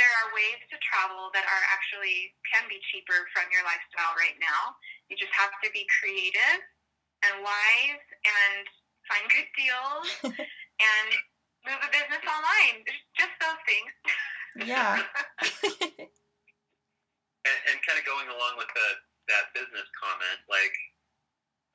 there 0.00 0.08
are 0.08 0.32
ways 0.32 0.64
to 0.72 0.80
travel 0.80 1.28
that 1.36 1.44
are 1.44 1.64
actually 1.68 2.32
can 2.48 2.64
be 2.72 2.80
cheaper 2.88 3.28
from 3.36 3.52
your 3.52 3.60
lifestyle 3.68 4.16
right 4.16 4.40
now. 4.40 4.80
You 5.12 5.20
just 5.20 5.36
have 5.36 5.52
to 5.60 5.68
be 5.76 5.84
creative 6.00 6.64
and 7.20 7.44
wise 7.44 8.04
and 8.24 8.64
find 9.04 9.28
good 9.28 9.52
deals 9.52 10.08
and 10.88 11.08
move 11.68 11.84
a 11.84 11.90
business 11.92 12.24
online. 12.24 12.80
Just 13.12 13.36
those 13.44 13.60
things. 13.68 13.92
Yeah. 14.72 15.04
and, 17.44 17.58
and 17.68 17.76
kind 17.84 18.00
of 18.00 18.08
going 18.08 18.32
along 18.32 18.56
with 18.56 18.72
the, 18.72 18.88
that 19.36 19.52
business 19.52 19.84
comment, 20.00 20.40
like 20.48 20.72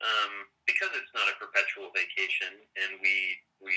um, 0.04 0.32
because 0.68 0.92
it's 0.92 1.12
not 1.16 1.28
a 1.30 1.34
perpetual 1.40 1.88
vacation, 1.96 2.60
and 2.76 3.00
we 3.00 3.40
we 3.62 3.72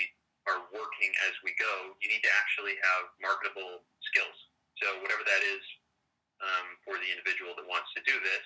are 0.48 0.64
working 0.72 1.12
as 1.28 1.34
we 1.44 1.52
go, 1.60 1.94
you 2.00 2.08
need 2.08 2.24
to 2.24 2.32
actually 2.40 2.76
have 2.80 3.12
marketable 3.20 3.84
skills. 4.08 4.36
So 4.80 4.96
whatever 5.04 5.20
that 5.20 5.42
is 5.44 5.62
um, 6.40 6.66
for 6.80 6.96
the 6.96 7.08
individual 7.12 7.52
that 7.60 7.66
wants 7.68 7.92
to 7.92 8.00
do 8.08 8.16
this, 8.24 8.44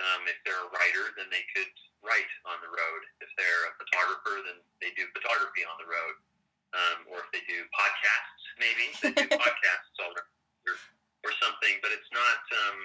um, 0.00 0.24
if 0.28 0.36
they're 0.44 0.60
a 0.60 0.72
writer, 0.72 1.12
then 1.16 1.28
they 1.28 1.44
could 1.52 1.68
write 2.04 2.28
on 2.48 2.60
the 2.60 2.68
road. 2.68 3.00
If 3.20 3.28
they're 3.36 3.64
a 3.68 3.72
photographer, 3.80 4.44
then 4.44 4.60
they 4.80 4.92
do 4.96 5.08
photography 5.12 5.64
on 5.64 5.76
the 5.80 5.88
road. 5.88 6.14
Um, 6.76 6.98
or 7.08 7.24
if 7.24 7.28
they 7.32 7.44
do 7.48 7.64
podcasts, 7.72 8.44
maybe 8.60 8.86
they 9.00 9.12
do 9.16 9.26
podcasts 9.40 9.96
all 10.00 10.12
the 10.12 10.24
or, 10.68 10.76
or 11.24 11.32
something. 11.40 11.80
But 11.80 11.96
it's 11.96 12.10
not 12.12 12.40
um, 12.52 12.78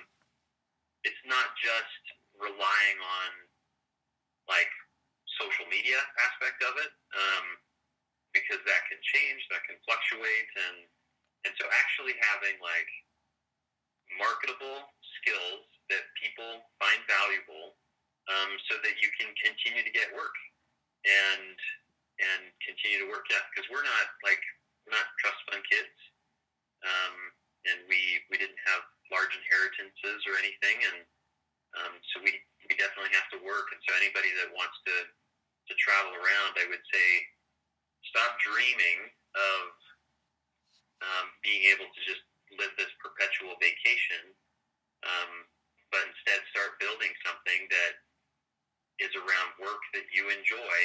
it's 1.04 1.24
not 1.28 1.52
just 1.60 2.04
relying 2.40 2.98
on 3.04 3.30
like 4.52 4.72
social 5.40 5.66
media 5.72 5.98
aspect 6.28 6.60
of 6.68 6.76
it 6.84 6.92
um, 7.16 7.46
because 8.36 8.60
that 8.68 8.82
can 8.92 9.00
change, 9.16 9.40
that 9.48 9.64
can 9.64 9.80
fluctuate, 9.88 10.48
and 10.68 10.86
and 11.48 11.52
so 11.58 11.66
actually 11.74 12.14
having 12.20 12.60
like 12.60 12.92
marketable 14.20 14.86
skills 15.20 15.66
that 15.90 16.04
people 16.20 16.62
find 16.78 17.00
valuable, 17.08 17.80
um, 18.30 18.52
so 18.68 18.78
that 18.84 19.00
you 19.00 19.10
can 19.16 19.32
continue 19.40 19.84
to 19.84 19.94
get 19.96 20.12
work 20.12 20.36
and 21.08 21.56
and 22.22 22.42
continue 22.62 23.02
to 23.02 23.08
work. 23.10 23.26
Yeah, 23.32 23.42
because 23.52 23.68
we're 23.72 23.88
not 23.88 24.08
like 24.22 24.42
we're 24.86 24.96
not 24.96 25.08
trust 25.24 25.40
fund 25.48 25.64
kids, 25.68 25.96
um, 26.84 27.16
and 27.68 27.78
we 27.88 28.00
we 28.30 28.36
didn't 28.36 28.60
have 28.68 28.84
large 29.12 29.32
inheritances 29.36 30.24
or 30.28 30.40
anything, 30.40 30.78
and 30.88 31.04
um, 31.80 31.94
so 32.12 32.24
we 32.24 32.36
we 32.68 32.74
definitely 32.80 33.12
have 33.16 33.28
to 33.36 33.40
work. 33.44 33.72
And 33.72 33.82
so 33.88 33.96
anybody 34.00 34.32
that 34.40 34.52
wants 34.56 34.76
to 34.88 34.96
to 35.70 35.74
travel 35.80 36.12
around, 36.18 36.58
I 36.60 36.68
would 36.68 36.84
say, 36.92 37.08
stop 38.12 38.36
dreaming 38.42 39.08
of 39.38 39.64
um, 41.02 41.26
being 41.46 41.70
able 41.72 41.88
to 41.88 42.02
just 42.04 42.22
live 42.60 42.74
this 42.76 42.92
perpetual 43.00 43.56
vacation, 43.64 44.36
um, 45.08 45.32
but 45.94 46.04
instead 46.12 46.44
start 46.52 46.76
building 46.82 47.14
something 47.24 47.70
that 47.72 47.94
is 49.00 49.14
around 49.16 49.50
work 49.58 49.82
that 49.96 50.06
you 50.12 50.30
enjoy, 50.30 50.80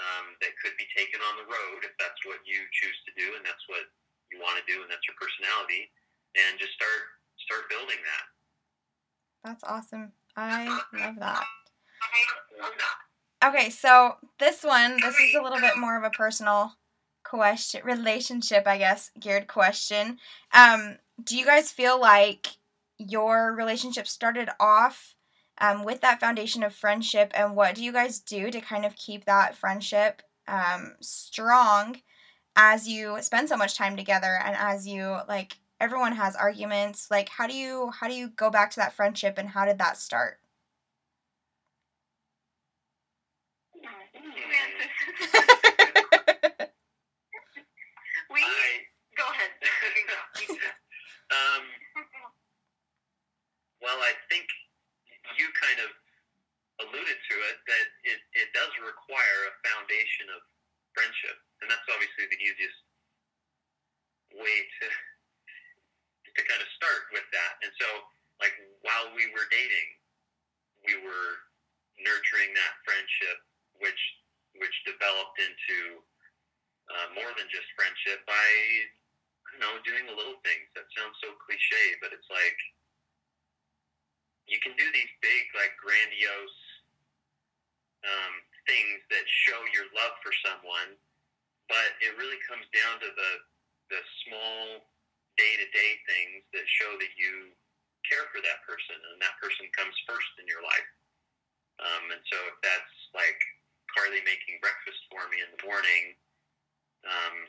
um, 0.00 0.32
that 0.40 0.56
could 0.62 0.72
be 0.80 0.88
taken 0.96 1.20
on 1.20 1.36
the 1.36 1.48
road 1.48 1.84
if 1.84 1.92
that's 2.00 2.16
what 2.24 2.40
you 2.48 2.64
choose 2.72 2.98
to 3.04 3.12
do 3.18 3.36
and 3.36 3.44
that's 3.44 3.64
what 3.68 3.84
you 4.32 4.40
want 4.40 4.56
to 4.56 4.64
do 4.64 4.80
and 4.80 4.88
that's 4.88 5.04
your 5.04 5.18
personality, 5.20 5.92
and 6.38 6.56
just 6.56 6.72
start 6.72 7.02
start 7.44 7.68
building 7.68 8.00
that. 8.00 8.31
That's 9.44 9.64
awesome. 9.64 10.12
I 10.36 10.68
love 10.68 11.16
that. 11.18 11.44
I 12.02 12.62
love 12.62 12.72
that. 12.78 13.02
Okay, 13.44 13.70
so 13.70 14.16
this 14.38 14.62
one, 14.62 15.00
this 15.00 15.18
is 15.18 15.34
a 15.34 15.42
little 15.42 15.60
bit 15.60 15.76
more 15.76 15.96
of 15.96 16.04
a 16.04 16.10
personal 16.10 16.74
question, 17.24 17.80
relationship, 17.84 18.66
I 18.66 18.78
guess, 18.78 19.10
geared 19.18 19.48
question. 19.48 20.18
Um, 20.52 20.98
do 21.22 21.36
you 21.36 21.44
guys 21.44 21.72
feel 21.72 22.00
like 22.00 22.46
your 22.98 23.54
relationship 23.54 24.06
started 24.06 24.48
off 24.60 25.16
um, 25.60 25.84
with 25.84 26.00
that 26.02 26.20
foundation 26.20 26.62
of 26.62 26.72
friendship, 26.72 27.32
and 27.34 27.56
what 27.56 27.74
do 27.74 27.82
you 27.84 27.92
guys 27.92 28.20
do 28.20 28.50
to 28.50 28.60
kind 28.60 28.84
of 28.84 28.96
keep 28.96 29.24
that 29.24 29.56
friendship 29.56 30.22
um, 30.46 30.94
strong 31.00 31.96
as 32.54 32.86
you 32.86 33.16
spend 33.20 33.48
so 33.48 33.56
much 33.56 33.76
time 33.76 33.96
together 33.96 34.38
and 34.44 34.56
as 34.56 34.86
you 34.86 35.18
like 35.28 35.56
everyone 35.82 36.12
has 36.14 36.36
arguments 36.36 37.10
like 37.10 37.28
how 37.28 37.46
do 37.46 37.54
you 37.54 37.90
how 37.90 38.06
do 38.06 38.14
you 38.14 38.28
go 38.28 38.50
back 38.50 38.70
to 38.70 38.78
that 38.78 38.92
friendship 38.92 39.36
and 39.36 39.48
how 39.48 39.64
did 39.64 39.78
that 39.78 39.96
start 39.98 40.38
we 48.30 48.40
I 48.40 48.86
go 49.18 49.26
ahead. 49.28 49.50
You 49.60 50.46
can 50.46 50.56
go. 50.56 50.70
um, 51.36 51.62
well, 53.82 53.98
I 54.00 54.14
think 54.30 54.46
you 55.36 55.46
kind 55.52 55.78
of 55.84 55.90
alluded 56.86 57.18
to 57.18 57.34
it 57.50 57.56
that 57.68 57.86
it, 58.08 58.18
it 58.32 58.48
does 58.56 58.72
require 58.80 59.38
a 59.50 59.54
foundation 59.66 60.32
of 60.32 60.40
friendship, 60.96 61.36
and 61.60 61.68
that's 61.68 61.84
obviously 61.92 62.30
the 62.30 62.40
easiest 62.40 62.80
way 64.32 64.56
to 64.80 64.86
to 66.36 66.40
kind 66.48 66.60
of 66.60 66.68
start 66.76 67.12
with 67.12 67.26
that. 67.32 67.52
And 67.64 67.72
so, 67.76 67.88
like 68.40 68.54
while 68.82 69.12
we 69.12 69.28
were 69.32 69.46
dating, 69.52 69.88
we 70.86 70.94
were 71.04 71.30
nurturing 72.00 72.50
that 72.56 72.74
friendship, 72.82 73.38
which 73.78 74.02
which 74.60 74.76
developed 74.84 75.36
into 75.40 76.04
uh, 76.92 77.08
more 77.16 77.32
than 77.40 77.48
just 77.48 77.68
friendship 77.72 78.20
by 78.28 78.48
don't 79.52 79.60
know 79.60 79.76
doing 79.84 80.08
the 80.08 80.16
little 80.16 80.40
things. 80.40 80.64
That 80.72 80.88
sounds 80.96 81.16
so 81.20 81.36
cliche, 81.44 82.00
but 82.00 82.16
it's 82.16 82.28
like 82.32 82.58
you 84.48 84.56
can 84.64 84.72
do 84.80 84.86
these 84.92 85.12
big, 85.20 85.42
like 85.52 85.76
grandiose 85.76 86.60
um, 88.02 88.34
things 88.64 89.04
that 89.12 89.24
show 89.46 89.60
your 89.76 89.86
love 89.92 90.16
for 90.24 90.32
someone, 90.40 90.96
but 91.68 91.90
it 92.00 92.16
really 92.16 92.40
comes 92.48 92.64
down 92.72 93.00
to 93.04 93.10
the 93.12 93.32
the 93.92 94.00
small 94.24 94.88
day 95.36 95.52
to 95.60 95.66
day 95.72 95.90
things 96.08 96.44
that 96.52 96.66
show 96.68 96.90
that 97.00 97.12
you 97.16 97.52
care 98.06 98.26
for 98.34 98.42
that 98.42 98.60
person, 98.66 98.98
and 99.12 99.18
that 99.22 99.38
person 99.38 99.64
comes 99.72 99.94
first 100.04 100.32
in 100.42 100.46
your 100.50 100.60
life. 100.60 100.90
Um, 101.80 102.12
and 102.12 102.22
so 102.28 102.36
if 102.50 102.56
that's 102.60 102.94
like 103.16 103.38
Carly 103.90 104.20
making 104.26 104.60
breakfast 104.60 105.00
for 105.08 105.24
me 105.32 105.40
in 105.40 105.50
the 105.54 105.62
morning, 105.64 106.14
um, 107.06 107.48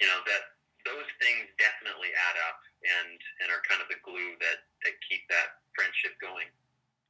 you 0.00 0.06
know 0.06 0.22
that 0.26 0.58
those 0.86 1.08
things 1.20 1.50
definitely 1.58 2.14
add 2.14 2.36
up 2.48 2.58
and 2.82 3.18
and 3.44 3.48
are 3.52 3.62
kind 3.66 3.82
of 3.82 3.90
the 3.90 3.98
glue 4.02 4.38
that 4.40 4.64
that 4.86 4.94
keep 5.04 5.26
that 5.28 5.62
friendship 5.74 6.16
going. 6.22 6.48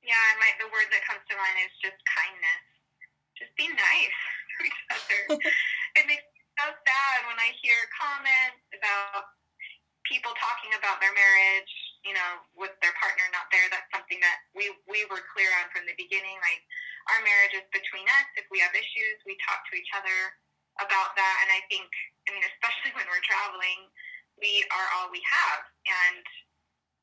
Yeah, 0.03 0.19
and 0.33 0.39
my, 0.41 0.51
the 0.63 0.71
word 0.71 0.89
that 0.95 1.03
comes 1.05 1.21
to 1.27 1.35
mind 1.35 1.59
is 1.63 1.75
just 1.83 1.99
kindness. 2.07 2.65
Just 3.35 3.53
be 3.59 3.67
nice 3.71 4.19
to 4.55 4.59
each 4.67 4.83
other. 4.95 5.21
it 5.99 6.05
makes 6.07 6.27
me 6.33 6.41
so 6.59 6.71
sad 6.71 7.17
when 7.27 7.39
I 7.39 7.51
hear 7.61 7.77
comments 7.93 8.63
about 8.73 9.38
people 10.19 10.35
talking 10.35 10.75
about 10.75 10.99
their 10.99 11.15
marriage, 11.15 11.71
you 12.03 12.11
know, 12.11 12.43
with 12.59 12.75
their 12.83 12.91
partner 12.99 13.23
not 13.31 13.47
there. 13.55 13.71
That's 13.71 13.87
something 13.95 14.19
that 14.19 14.43
we 14.51 14.67
we 14.91 15.07
were 15.07 15.23
clear 15.31 15.47
on 15.63 15.71
from 15.71 15.87
the 15.87 15.95
beginning. 15.95 16.35
Like 16.43 16.59
our 17.15 17.23
marriage 17.23 17.55
is 17.55 17.63
between 17.71 18.03
us. 18.19 18.27
If 18.35 18.51
we 18.51 18.59
have 18.59 18.75
issues, 18.75 19.23
we 19.23 19.39
talk 19.47 19.63
to 19.71 19.79
each 19.79 19.95
other 19.95 20.35
about 20.83 21.15
that. 21.15 21.35
And 21.47 21.55
I 21.55 21.63
think, 21.71 21.87
I 22.27 22.35
mean, 22.35 22.43
especially 22.43 22.91
when 22.99 23.07
we're 23.07 23.23
traveling, 23.23 23.87
we 24.43 24.67
are 24.75 24.89
all 24.99 25.07
we 25.15 25.23
have, 25.23 25.63
and 25.87 26.23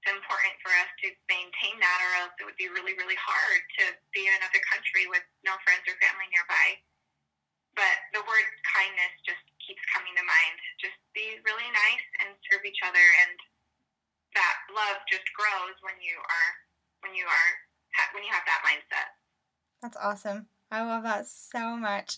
it's 0.04 0.12
important 0.12 0.56
for 0.64 0.72
us 0.76 0.92
to 1.04 1.08
maintain 1.32 1.80
that, 1.80 2.00
or 2.04 2.12
else 2.24 2.36
it 2.40 2.48
would 2.48 2.60
be 2.60 2.72
really, 2.72 2.96
really 3.00 3.20
hard 3.20 3.64
to 3.80 3.96
be 4.12 4.28
in 4.28 4.34
another 4.40 4.60
country 4.68 5.08
with 5.08 5.24
no 5.48 5.56
friends 5.64 5.88
or 5.88 5.96
family 6.04 6.28
nearby. 6.32 6.80
But 7.76 7.96
the 8.16 8.24
word 8.24 8.48
kindness 8.64 9.12
just 9.28 9.44
keeps 9.66 9.82
coming 9.92 10.14
to 10.14 10.24
mind. 10.24 10.56
Just 10.80 10.98
be 11.18 11.42
really 11.44 11.70
nice 11.74 12.08
and 12.22 12.38
serve 12.48 12.64
each 12.64 12.80
other 12.86 13.02
and 13.26 13.34
that 14.36 14.58
love 14.70 15.00
just 15.10 15.26
grows 15.34 15.76
when 15.82 15.98
you 16.04 16.16
are 16.20 16.50
when 17.02 17.16
you 17.16 17.26
are 17.26 17.50
when 18.14 18.24
you 18.24 18.32
have 18.32 18.44
that 18.46 18.62
mindset. 18.68 19.16
That's 19.82 19.98
awesome. 19.98 20.48
I 20.70 20.84
love 20.84 21.04
that 21.04 21.26
so 21.28 21.78
much. 21.78 22.18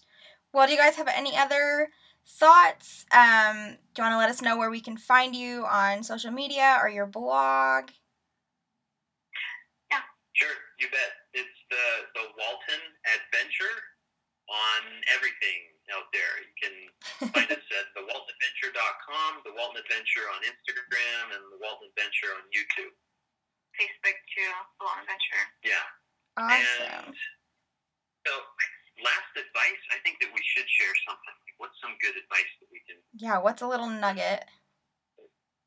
Well, 0.54 0.66
do 0.66 0.74
you 0.74 0.80
guys 0.80 0.96
have 0.96 1.08
any 1.08 1.36
other 1.38 1.90
thoughts? 2.26 3.06
Um, 3.12 3.78
do 3.94 4.02
you 4.02 4.04
want 4.04 4.14
to 4.14 4.18
let 4.18 4.30
us 4.30 4.42
know 4.42 4.58
where 4.58 4.72
we 4.72 4.82
can 4.82 4.98
find 4.98 5.36
you 5.36 5.66
on 5.66 6.04
social 6.04 6.32
media 6.32 6.80
or 6.82 6.90
your 6.90 7.06
blog? 7.06 7.92
Yeah. 9.92 10.02
Sure, 10.34 10.56
you 10.80 10.88
bet. 10.90 11.14
It's 11.34 11.60
the 11.70 11.86
the 12.16 12.26
Walton 12.40 12.84
Adventure 13.06 13.78
on 14.50 14.82
everything 15.14 15.77
out 15.94 16.08
there. 16.12 16.34
You 16.44 16.54
can 16.60 16.76
find 17.32 17.50
us 17.52 17.64
at 17.64 17.86
thewaltonadventure.com, 17.96 19.44
the 19.48 19.54
Walton 19.56 19.80
Adventure 19.84 20.28
on 20.34 20.40
Instagram, 20.44 21.36
and 21.36 21.44
the 21.54 21.60
Walton 21.64 21.88
Adventure 21.94 22.36
on 22.36 22.44
YouTube. 22.52 22.92
Facebook 23.78 24.18
too, 24.34 24.52
Long 24.82 25.00
Adventure. 25.06 25.44
Yeah. 25.64 25.86
Awesome. 26.38 27.10
And 27.10 27.16
so, 28.26 28.34
last 29.02 29.32
advice, 29.38 29.82
I 29.94 30.02
think 30.02 30.18
that 30.22 30.30
we 30.34 30.42
should 30.44 30.66
share 30.68 30.94
something. 31.08 31.36
What's 31.62 31.78
some 31.82 31.98
good 32.02 32.14
advice 32.18 32.52
that 32.62 32.70
we 32.70 32.82
can? 32.86 32.98
Yeah, 33.18 33.38
what's 33.42 33.62
a 33.66 33.70
little 33.70 33.90
nugget? 33.90 34.46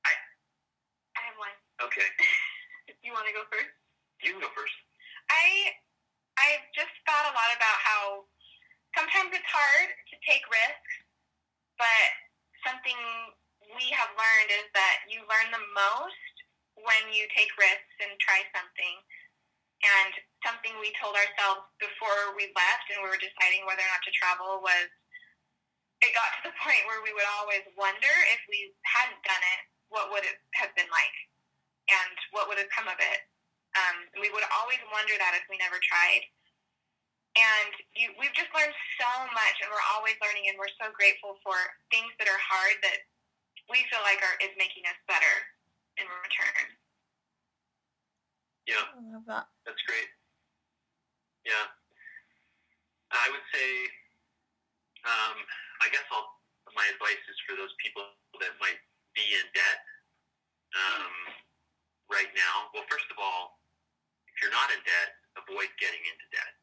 I 0.06 1.20
have 1.26 1.36
one. 1.38 1.54
Okay, 1.86 2.06
You 3.06 3.10
want 3.16 3.26
to 3.26 3.34
go 3.34 3.42
first? 3.50 3.70
you 4.22 4.36
can 4.36 4.42
go 4.44 4.52
first. 4.52 4.76
I 5.32 5.72
I've 6.36 6.66
just 6.76 6.92
thought 7.08 7.24
a 7.26 7.32
lot 7.34 7.50
about 7.56 7.78
how 7.84 8.02
sometimes 8.96 9.30
it's 9.34 9.50
hard 9.50 9.88
to 9.90 10.16
take 10.26 10.44
risks, 10.50 10.94
but 11.78 12.08
something 12.66 12.98
we 13.76 13.88
have 13.94 14.10
learned 14.18 14.50
is 14.50 14.66
that 14.74 15.06
you 15.06 15.22
learn 15.30 15.48
the 15.54 15.66
most 15.72 16.34
when 16.82 17.12
you 17.12 17.28
take 17.36 17.52
risks 17.60 17.94
and 18.02 18.12
try 18.18 18.42
something. 18.50 18.96
And 19.80 20.12
something 20.44 20.76
we 20.76 20.92
told 21.00 21.16
ourselves 21.16 21.64
before 21.80 22.36
we 22.36 22.52
left 22.52 22.86
and 22.92 23.00
we 23.00 23.08
were 23.08 23.20
deciding 23.20 23.64
whether 23.64 23.80
or 23.80 23.88
not 23.88 24.04
to 24.04 24.12
travel 24.12 24.60
was 24.60 24.92
it 26.04 26.16
got 26.16 26.28
to 26.40 26.52
the 26.52 26.56
point 26.64 26.84
where 26.88 27.00
we 27.04 27.12
would 27.16 27.28
always 27.40 27.64
wonder 27.76 28.12
if 28.32 28.40
we 28.48 28.72
hadn't 28.84 29.20
done 29.24 29.44
it, 29.56 29.60
what 29.88 30.12
would 30.12 30.24
it 30.24 30.36
have 30.56 30.72
been 30.76 30.88
like? 30.92 31.16
And 31.88 32.16
what 32.36 32.48
would 32.48 32.60
have 32.60 32.70
come 32.72 32.88
of 32.88 33.00
it? 33.00 33.20
Um, 33.78 33.96
we 34.18 34.28
would 34.34 34.46
always 34.60 34.82
wonder 34.90 35.14
that 35.16 35.38
if 35.38 35.46
we 35.48 35.58
never 35.58 35.78
tried. 35.80 36.26
And 37.38 37.70
you, 37.94 38.10
we've 38.18 38.34
just 38.34 38.50
learned 38.50 38.74
so 38.98 39.10
much, 39.30 39.56
and 39.62 39.70
we're 39.70 39.88
always 39.94 40.18
learning, 40.18 40.50
and 40.50 40.58
we're 40.58 40.72
so 40.82 40.90
grateful 40.90 41.38
for 41.46 41.54
things 41.94 42.10
that 42.18 42.26
are 42.26 42.42
hard 42.42 42.74
that 42.82 43.06
we 43.70 43.86
feel 43.86 44.02
like 44.02 44.18
are 44.18 44.34
is 44.42 44.50
making 44.58 44.82
us 44.90 44.98
better 45.06 45.34
in 45.94 46.10
return. 46.26 46.66
Yeah. 48.66 48.82
I 48.82 48.98
love 49.14 49.26
that. 49.30 49.46
That's 49.62 49.78
great. 49.86 50.10
Yeah. 51.46 51.70
I 53.14 53.26
would 53.30 53.46
say, 53.54 53.68
um, 55.06 55.38
I 55.82 55.86
guess 55.94 56.06
I'll, 56.10 56.34
my 56.74 56.86
advice 56.90 57.22
is 57.30 57.38
for 57.46 57.54
those 57.54 57.74
people 57.78 58.06
that 58.42 58.54
might 58.58 58.78
be 59.14 59.22
in 59.22 59.46
debt 59.54 59.78
um, 60.74 61.14
right 62.10 62.30
now. 62.34 62.70
Well, 62.74 62.86
first 62.90 63.06
of 63.10 63.18
all, 63.18 63.58
if 64.30 64.38
you're 64.42 64.54
not 64.54 64.70
in 64.74 64.82
debt, 64.82 65.18
avoid 65.38 65.70
getting 65.78 66.02
into 66.06 66.26
debt 66.30 66.59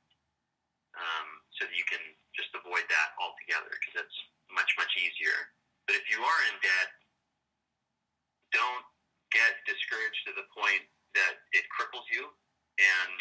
um, 0.98 1.28
so 1.58 1.70
that 1.70 1.76
you 1.78 1.86
can 1.86 2.02
just 2.34 2.50
avoid 2.58 2.86
that 2.90 3.10
altogether 3.22 3.70
because 3.70 4.04
that's 4.04 4.18
much, 4.52 4.70
much 4.82 4.92
easier. 4.98 5.54
But 5.86 5.96
if 5.96 6.06
you 6.10 6.20
are 6.20 6.42
in 6.52 6.58
debt, 6.60 6.90
don't 8.52 8.86
get 9.32 9.60
discouraged 9.68 10.22
to 10.28 10.34
the 10.36 10.48
point 10.52 10.84
that 11.16 11.44
it 11.54 11.66
cripples 11.72 12.08
you 12.12 12.28
and 12.80 13.18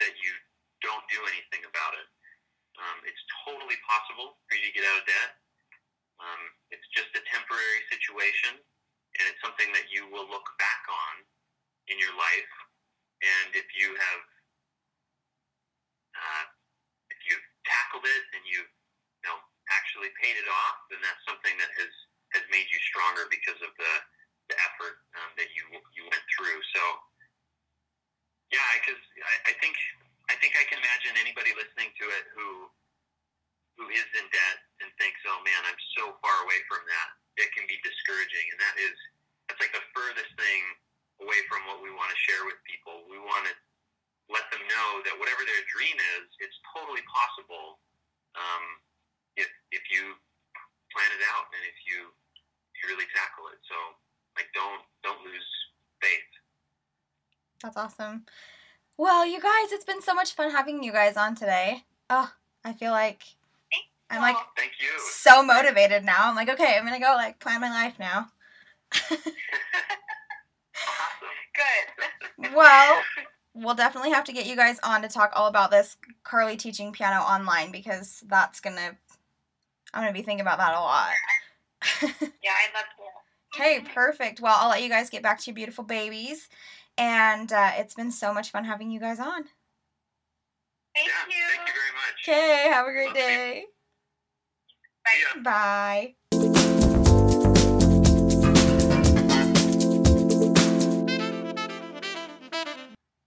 that 0.00 0.14
you 0.18 0.32
don't 0.82 1.04
do 1.08 1.20
anything 1.30 1.62
about 1.66 1.94
it. 1.98 2.08
Um, 2.80 2.98
it's 3.06 3.20
totally 3.44 3.78
possible 3.84 4.40
for 4.48 4.54
you 4.56 4.64
to 4.66 4.74
get 4.74 4.84
out 4.88 4.98
of 4.98 5.06
debt. 5.06 5.30
Um, 6.18 6.42
it's 6.72 6.86
just 6.94 7.12
a 7.18 7.22
temporary 7.28 7.82
situation, 7.92 8.56
and 8.56 9.24
it's 9.28 9.42
something 9.42 9.68
that 9.76 9.90
you 9.92 10.08
will 10.08 10.26
look 10.30 10.46
back 10.56 10.82
on 10.88 11.14
in 11.90 11.98
your 11.98 12.14
life. 12.14 12.54
And 13.22 13.54
if 13.54 13.68
you 13.76 13.94
have, 13.94 14.20
uh, 16.16 16.44
tackled 17.92 18.08
it 18.08 18.24
and 18.32 18.42
you've, 18.48 18.72
you 19.20 19.26
know, 19.28 19.36
actually 19.68 20.08
paid 20.16 20.40
it 20.40 20.48
off, 20.48 20.88
then 20.88 21.00
that's 21.04 21.20
something 21.28 21.52
that 21.60 21.68
has 21.76 21.92
has 22.32 22.44
made 22.48 22.64
you 22.72 22.80
stronger 22.88 23.28
because 23.28 23.60
of 23.60 23.68
the 23.76 23.92
the 24.48 24.56
effort 24.72 25.04
um, 25.20 25.28
that 25.36 25.52
you 25.52 25.68
you 25.92 26.08
went 26.08 26.24
through. 26.32 26.58
So, 26.72 26.82
yeah, 28.48 28.64
because 28.80 29.00
I, 29.20 29.52
I 29.52 29.54
think 29.60 29.76
I 30.32 30.34
think 30.40 30.56
I 30.56 30.64
can 30.72 30.80
imagine 30.80 31.20
anybody 31.20 31.52
listening 31.52 31.92
to 32.00 32.04
it 32.08 32.24
who 32.32 32.48
who 33.76 33.84
is 33.92 34.08
in 34.16 34.24
debt 34.32 34.58
and 34.80 34.88
thinks, 34.96 35.20
"Oh 35.28 35.44
man, 35.44 35.60
I'm 35.68 35.80
so 36.00 36.16
far 36.24 36.36
away 36.48 36.64
from 36.72 36.80
that." 36.88 37.08
It 37.36 37.52
can 37.52 37.68
be 37.68 37.76
discouraging, 37.84 38.48
and 38.56 38.58
that 38.60 38.76
is 38.80 38.96
that's 39.48 39.60
like 39.60 39.76
the 39.76 39.84
furthest 39.92 40.32
thing 40.40 40.62
away 41.20 41.38
from 41.52 41.68
what 41.68 41.84
we 41.84 41.92
want 41.92 42.08
to 42.08 42.18
share 42.24 42.48
with 42.48 42.56
people. 42.64 43.04
We 43.12 43.20
want 43.20 43.46
to 43.46 43.54
let 44.32 44.48
them 44.48 44.64
know 44.64 44.88
that 45.04 45.14
whatever 45.20 45.44
their 45.44 45.62
dream 45.68 45.96
is, 46.16 46.26
it's 46.40 46.56
totally 46.72 47.02
possible 47.04 47.82
um, 48.38 48.64
if 49.36 49.48
if 49.74 49.84
you 49.92 50.16
plan 50.92 51.10
it 51.12 51.24
out 51.36 51.52
and 51.52 51.62
if 51.68 51.76
you 51.84 52.08
if 52.72 52.74
you 52.80 52.86
really 52.96 53.08
tackle 53.12 53.52
it. 53.52 53.60
So, 53.68 53.76
like, 54.38 54.48
don't 54.56 54.84
don't 55.04 55.20
lose 55.20 55.48
faith. 56.00 56.32
That's 57.62 57.76
awesome. 57.76 58.24
Well, 58.98 59.26
you 59.26 59.40
guys, 59.40 59.72
it's 59.72 59.84
been 59.84 60.02
so 60.02 60.14
much 60.14 60.34
fun 60.34 60.50
having 60.50 60.82
you 60.82 60.92
guys 60.92 61.16
on 61.16 61.34
today. 61.34 61.84
Oh, 62.10 62.30
I 62.64 62.72
feel 62.72 62.90
like 62.92 63.22
I'm 64.10 64.20
like 64.20 64.36
Thank 64.56 64.72
you. 64.80 64.88
so 65.10 65.42
motivated 65.42 66.04
now. 66.04 66.28
I'm 66.28 66.36
like, 66.36 66.50
okay, 66.50 66.76
I'm 66.76 66.84
gonna 66.84 67.00
go 67.00 67.14
like 67.16 67.38
plan 67.40 67.60
my 67.60 67.70
life 67.70 67.98
now. 67.98 68.28
Good. 71.54 72.52
well, 72.54 73.02
we'll 73.54 73.74
definitely 73.74 74.10
have 74.10 74.24
to 74.24 74.32
get 74.32 74.46
you 74.46 74.56
guys 74.56 74.78
on 74.82 75.02
to 75.02 75.08
talk 75.08 75.32
all 75.34 75.46
about 75.46 75.70
this 75.70 75.96
Carly 76.24 76.56
teaching 76.56 76.92
piano 76.92 77.20
online 77.20 77.70
because 77.70 78.22
that's 78.28 78.60
gonna 78.60 78.96
I'm 79.94 80.02
gonna 80.02 80.12
be 80.12 80.22
thinking 80.22 80.40
about 80.40 80.58
that 80.58 80.74
a 80.74 80.80
lot. 80.80 81.12
Yeah, 82.42 82.50
I'd 82.52 82.74
love 82.74 82.84
to. 82.96 83.60
okay, 83.60 83.80
perfect. 83.94 84.40
Well, 84.40 84.56
I'll 84.58 84.68
let 84.70 84.82
you 84.82 84.88
guys 84.88 85.10
get 85.10 85.22
back 85.22 85.40
to 85.40 85.46
your 85.50 85.54
beautiful 85.54 85.84
babies. 85.84 86.48
And 86.98 87.52
uh, 87.52 87.72
it's 87.76 87.94
been 87.94 88.10
so 88.10 88.32
much 88.34 88.50
fun 88.50 88.64
having 88.64 88.90
you 88.90 89.00
guys 89.00 89.18
on. 89.18 89.44
Thank 90.94 91.08
yeah. 91.08 91.26
you. 91.28 91.44
Thank 91.56 91.68
you 91.68 91.74
very 91.74 91.92
much. 91.94 92.28
Okay, 92.28 92.70
have 92.70 92.86
a 92.86 92.92
great 92.92 93.14
day. 93.14 93.64
See 95.06 95.20
ya. 95.36 95.42
Bye. 95.42 96.14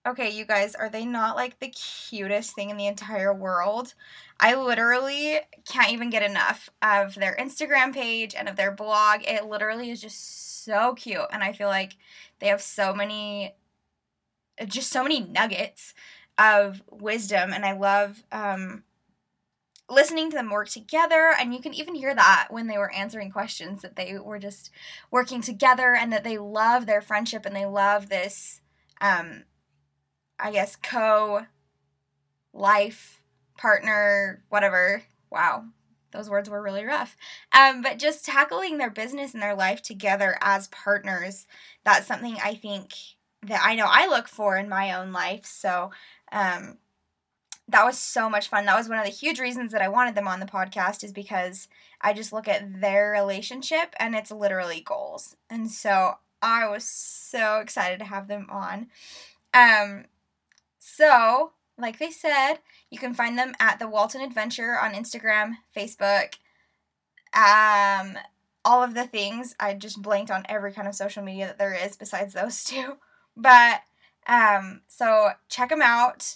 Okay, 0.08 0.30
you 0.30 0.46
guys, 0.46 0.76
are 0.76 0.88
they 0.88 1.04
not 1.04 1.36
like 1.36 1.60
the 1.60 1.70
cutest 1.70 2.54
thing 2.54 2.70
in 2.70 2.78
the 2.78 2.86
entire 2.86 3.34
world? 3.34 3.96
I 4.40 4.54
literally 4.54 5.40
can't 5.68 5.92
even 5.92 6.12
get 6.12 6.22
enough 6.22 6.70
of 6.84 7.16
their 7.16 7.36
Instagram 7.40 7.92
page 7.92 8.36
and 8.36 8.48
of 8.48 8.56
their 8.56 8.72
blog. 8.72 9.22
It 9.24 9.46
literally 9.46 9.90
is 9.90 10.00
just 10.00 10.64
so 10.64 10.94
cute. 10.94 11.26
And 11.32 11.44
I 11.44 11.54
feel 11.54 11.70
like 11.70 11.98
they 12.40 12.48
have 12.48 12.62
so 12.62 12.94
many, 12.94 13.56
just 14.68 14.92
so 14.92 15.04
many 15.04 15.22
nuggets 15.22 15.94
of 16.38 16.82
wisdom. 16.92 17.54
And 17.54 17.66
I 17.66 17.74
love, 17.74 18.24
um, 18.32 18.84
listening 19.90 20.32
to 20.32 20.36
them 20.36 20.50
work 20.50 20.68
together 20.68 21.34
and 21.40 21.54
you 21.54 21.62
can 21.62 21.74
even 21.74 21.94
hear 21.94 22.16
that 22.16 22.48
when 22.50 22.68
they 22.68 22.78
were 22.78 22.94
answering 22.94 23.30
questions 23.30 23.82
that 23.82 23.96
they 23.96 24.18
were 24.18 24.40
just 24.40 24.72
working 25.12 25.42
together 25.42 25.94
and 25.94 26.12
that 26.12 26.24
they 26.24 26.38
love 26.38 26.86
their 26.86 27.02
friendship 27.02 27.46
and 27.46 27.56
they 27.56 27.66
love 27.66 28.10
this 28.10 28.62
um 29.00 29.44
i 30.40 30.52
guess 30.52 30.76
co 30.76 31.46
life 32.52 33.22
partner 33.58 34.44
whatever 34.50 35.04
wow 35.30 35.64
those 36.16 36.30
words 36.30 36.50
were 36.50 36.62
really 36.62 36.86
rough 36.86 37.16
um 37.52 37.82
but 37.82 38.00
just 38.00 38.26
tackling 38.26 38.78
their 38.78 38.90
business 38.90 39.34
and 39.34 39.44
their 39.44 39.56
life 39.56 39.82
together 39.82 40.38
as 40.42 40.68
partners 40.70 41.48
that's 41.84 42.08
something 42.08 42.38
i 42.44 42.56
think 42.56 42.94
that 43.44 43.62
i 43.64 43.76
know 43.76 43.88
i 43.88 44.08
look 44.08 44.28
for 44.28 44.58
in 44.58 44.70
my 44.70 44.94
own 44.94 45.12
life 45.12 45.46
so 45.46 45.92
um 46.32 46.78
that 47.68 47.86
was 47.86 47.98
so 47.98 48.30
much 48.30 48.48
fun. 48.48 48.66
That 48.66 48.78
was 48.78 48.90
one 48.90 49.00
of 49.00 49.06
the 49.06 49.12
huge 49.12 49.40
reasons 49.40 49.72
that 49.72 49.82
I 49.82 49.88
wanted 49.88 50.16
them 50.16 50.28
on 50.28 50.40
the 50.40 50.46
podcast 50.46 51.04
is 51.04 51.12
because 51.12 51.68
I 52.00 52.14
just 52.14 52.32
look 52.32 52.48
at 52.48 52.80
their 52.82 53.12
relationship 53.12 53.96
and 54.00 54.14
it's 54.14 54.32
literally 54.32 54.82
goals. 54.82 55.36
And 55.50 55.72
so 55.72 56.20
I 56.42 56.68
was 56.70 56.84
so 56.84 57.60
excited 57.60 58.00
to 58.00 58.06
have 58.06 58.28
them 58.28 58.48
on. 58.50 58.88
Um 59.54 60.06
so, 60.78 61.52
like 61.78 61.98
they 61.98 62.12
said, 62.12 62.60
you 62.92 63.00
can 63.00 63.14
find 63.14 63.38
them 63.38 63.54
at 63.60 63.80
the 63.80 63.88
Walton 63.88 64.22
Adventure 64.22 64.78
on 64.80 64.94
Instagram, 64.94 65.56
Facebook. 65.76 66.36
Um 67.34 68.18
all 68.66 68.84
of 68.84 68.96
the 68.96 69.06
things. 69.06 69.56
I 69.60 69.76
just 69.76 70.02
blanked 70.02 70.32
on 70.32 70.44
every 70.50 70.74
kind 70.74 70.88
of 70.88 70.96
social 70.96 71.24
media 71.24 71.46
that 71.46 71.60
there 71.60 71.74
is 71.74 71.96
besides 71.96 72.34
those 72.34 72.64
two. 72.66 72.98
But 73.38 73.82
um, 74.28 74.82
so 74.88 75.30
check 75.48 75.70
them 75.70 75.84
out. 75.84 76.36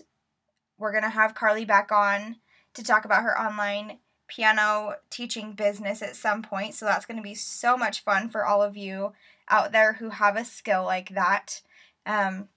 We're 0.78 0.93
gonna 0.93 1.10
have 1.10 1.36
Carly 1.36 1.66
back 1.66 1.91
on 1.91 2.38
to 2.76 2.84
talk 2.84 3.04
about 3.04 3.24
her 3.24 3.38
online 3.38 3.97
piano 4.28 4.95
teaching 5.10 5.54
business 5.54 6.04
at 6.04 6.16
some 6.16 6.43
point. 6.43 6.76
So 6.76 6.86
that's 6.86 7.06
gonna 7.06 7.22
be 7.22 7.34
so 7.34 7.76
much 7.76 8.04
fun 8.04 8.30
for 8.30 8.45
all 8.45 8.62
of 8.62 8.78
you 8.78 9.14
out 9.50 9.72
there 9.72 9.93
who 9.93 10.10
have 10.10 10.38
a 10.38 10.45
skill 10.45 10.84
like 10.84 11.10
that. 11.10 11.62
Um, 12.06 12.50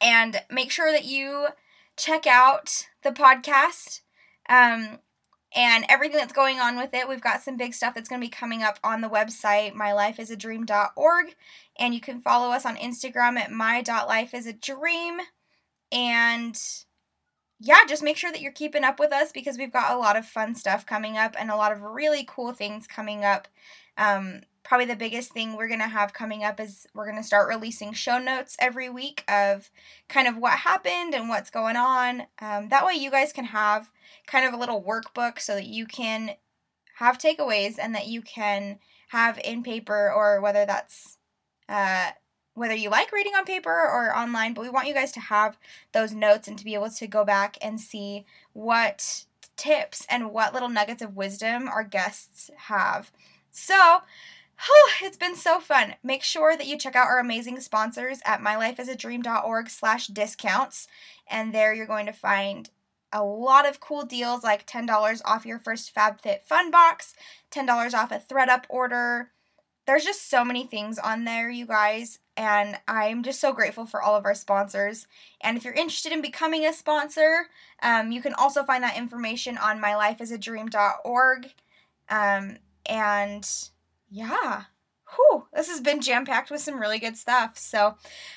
and 0.00 0.40
make 0.50 0.70
sure 0.70 0.92
that 0.92 1.04
you 1.04 1.48
check 1.96 2.26
out 2.26 2.86
the 3.02 3.10
podcast. 3.10 4.00
Um, 4.48 4.98
and 5.54 5.84
everything 5.88 6.16
that's 6.16 6.32
going 6.32 6.58
on 6.58 6.76
with 6.76 6.92
it. 6.94 7.08
We've 7.08 7.20
got 7.20 7.42
some 7.42 7.56
big 7.56 7.74
stuff 7.74 7.94
that's 7.94 8.08
going 8.08 8.20
to 8.20 8.26
be 8.26 8.30
coming 8.30 8.62
up 8.62 8.78
on 8.82 9.00
the 9.00 9.08
website, 9.08 9.74
mylifeisadream.org. 9.74 11.26
And 11.78 11.94
you 11.94 12.00
can 12.00 12.20
follow 12.20 12.50
us 12.50 12.66
on 12.66 12.76
Instagram 12.76 13.38
at 13.38 13.52
my.lifeisadream. 13.52 15.18
And 15.92 16.60
yeah, 17.60 17.78
just 17.88 18.02
make 18.02 18.16
sure 18.16 18.32
that 18.32 18.40
you're 18.40 18.52
keeping 18.52 18.82
up 18.82 18.98
with 18.98 19.12
us 19.12 19.30
because 19.30 19.56
we've 19.56 19.72
got 19.72 19.94
a 19.94 19.98
lot 19.98 20.16
of 20.16 20.26
fun 20.26 20.56
stuff 20.56 20.84
coming 20.84 21.16
up 21.16 21.36
and 21.38 21.50
a 21.50 21.56
lot 21.56 21.72
of 21.72 21.82
really 21.82 22.26
cool 22.28 22.52
things 22.52 22.88
coming 22.88 23.24
up. 23.24 23.46
Um, 23.96 24.40
probably 24.64 24.86
the 24.86 24.96
biggest 24.96 25.32
thing 25.32 25.56
we're 25.56 25.68
going 25.68 25.80
to 25.80 25.86
have 25.86 26.12
coming 26.12 26.42
up 26.42 26.58
is 26.58 26.86
we're 26.94 27.04
going 27.04 27.20
to 27.20 27.22
start 27.22 27.48
releasing 27.48 27.92
show 27.92 28.18
notes 28.18 28.56
every 28.58 28.88
week 28.88 29.22
of 29.28 29.70
kind 30.08 30.26
of 30.26 30.36
what 30.36 30.58
happened 30.60 31.14
and 31.14 31.28
what's 31.28 31.50
going 31.50 31.76
on. 31.76 32.22
Um, 32.40 32.70
that 32.70 32.84
way, 32.84 32.94
you 32.94 33.10
guys 33.10 33.32
can 33.32 33.44
have 33.46 33.90
kind 34.26 34.46
of 34.46 34.54
a 34.54 34.56
little 34.56 34.82
workbook 34.82 35.38
so 35.38 35.54
that 35.54 35.66
you 35.66 35.86
can 35.86 36.30
have 36.96 37.18
takeaways 37.18 37.78
and 37.78 37.94
that 37.94 38.06
you 38.06 38.22
can 38.22 38.78
have 39.08 39.38
in 39.44 39.62
paper 39.62 40.10
or 40.10 40.40
whether 40.40 40.64
that's 40.64 41.18
uh, 41.68 42.10
whether 42.54 42.74
you 42.74 42.88
like 42.88 43.12
reading 43.12 43.34
on 43.34 43.44
paper 43.44 43.70
or 43.70 44.16
online, 44.16 44.54
but 44.54 44.62
we 44.62 44.68
want 44.68 44.86
you 44.86 44.94
guys 44.94 45.12
to 45.12 45.20
have 45.20 45.58
those 45.92 46.12
notes 46.12 46.48
and 46.48 46.56
to 46.56 46.64
be 46.64 46.74
able 46.74 46.90
to 46.90 47.06
go 47.06 47.24
back 47.24 47.58
and 47.60 47.80
see 47.80 48.24
what 48.52 49.24
tips 49.56 50.06
and 50.08 50.30
what 50.30 50.54
little 50.54 50.68
nuggets 50.68 51.02
of 51.02 51.16
wisdom 51.16 51.68
our 51.68 51.84
guests 51.84 52.50
have. 52.56 53.10
So, 53.50 54.02
Oh, 54.68 54.90
it's 55.02 55.16
been 55.16 55.36
so 55.36 55.60
fun. 55.60 55.96
Make 56.02 56.22
sure 56.22 56.56
that 56.56 56.66
you 56.66 56.78
check 56.78 56.96
out 56.96 57.06
our 57.06 57.18
amazing 57.18 57.60
sponsors 57.60 58.20
at 58.24 58.40
mylifeisadream.org 58.40 59.68
slash 59.68 60.06
discounts. 60.06 60.86
And 61.28 61.54
there 61.54 61.74
you're 61.74 61.86
going 61.86 62.06
to 62.06 62.12
find 62.12 62.70
a 63.12 63.22
lot 63.22 63.68
of 63.68 63.80
cool 63.80 64.04
deals 64.04 64.42
like 64.42 64.66
$10 64.66 65.20
off 65.24 65.46
your 65.46 65.58
first 65.58 65.94
FabFitFun 65.94 66.70
Box, 66.70 67.14
$10 67.50 67.94
off 67.94 68.10
a 68.10 68.18
ThredUp 68.18 68.64
order. 68.68 69.30
There's 69.86 70.04
just 70.04 70.28
so 70.30 70.44
many 70.44 70.66
things 70.66 70.98
on 70.98 71.24
there, 71.24 71.50
you 71.50 71.66
guys, 71.66 72.18
and 72.36 72.78
I'm 72.88 73.22
just 73.22 73.40
so 73.40 73.52
grateful 73.52 73.86
for 73.86 74.02
all 74.02 74.16
of 74.16 74.24
our 74.24 74.34
sponsors. 74.34 75.06
And 75.40 75.56
if 75.56 75.64
you're 75.64 75.74
interested 75.74 76.10
in 76.10 76.22
becoming 76.22 76.64
a 76.66 76.72
sponsor, 76.72 77.48
um, 77.82 78.10
you 78.10 78.22
can 78.22 78.34
also 78.34 78.64
find 78.64 78.82
that 78.82 78.96
information 78.96 79.58
on 79.58 79.80
mylifeisadream.org. 79.80 81.52
Um, 82.08 82.56
and 82.86 83.46
yeah. 84.08 84.64
Whew, 85.16 85.46
this 85.52 85.68
has 85.68 85.80
been 85.80 86.00
jam 86.00 86.24
packed 86.24 86.50
with 86.50 86.60
some 86.60 86.80
really 86.80 86.98
good 86.98 87.16
stuff. 87.16 87.58
So 87.58 87.94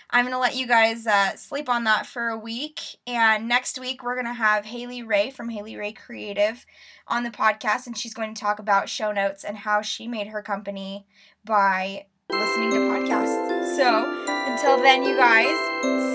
I'm 0.09 0.25
going 0.25 0.33
to 0.33 0.39
let 0.39 0.55
you 0.55 0.67
guys 0.67 1.07
uh, 1.07 1.35
sleep 1.35 1.69
on 1.69 1.85
that 1.85 2.05
for 2.05 2.27
a 2.27 2.37
week. 2.37 2.81
And 3.07 3.47
next 3.47 3.79
week, 3.79 4.03
we're 4.03 4.15
going 4.15 4.25
to 4.25 4.33
have 4.33 4.65
Haley 4.65 5.01
Ray 5.01 5.31
from 5.31 5.49
Haley 5.49 5.75
Ray 5.77 5.93
Creative 5.93 6.65
on 7.07 7.23
the 7.23 7.31
podcast. 7.31 7.87
And 7.87 7.97
she's 7.97 8.13
going 8.13 8.33
to 8.33 8.39
talk 8.39 8.59
about 8.59 8.89
show 8.89 9.11
notes 9.11 9.43
and 9.43 9.57
how 9.57 9.81
she 9.81 10.07
made 10.07 10.27
her 10.27 10.41
company 10.41 11.07
by 11.45 12.05
listening 12.29 12.71
to 12.71 12.77
podcasts. 12.77 13.75
So 13.77 14.25
until 14.51 14.77
then, 14.81 15.03
you 15.03 15.15
guys, 15.15 15.57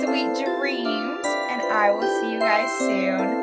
sweet 0.04 0.44
dreams. 0.44 1.26
And 1.50 1.62
I 1.62 1.90
will 1.90 2.20
see 2.20 2.32
you 2.32 2.38
guys 2.38 2.70
soon. 2.78 3.41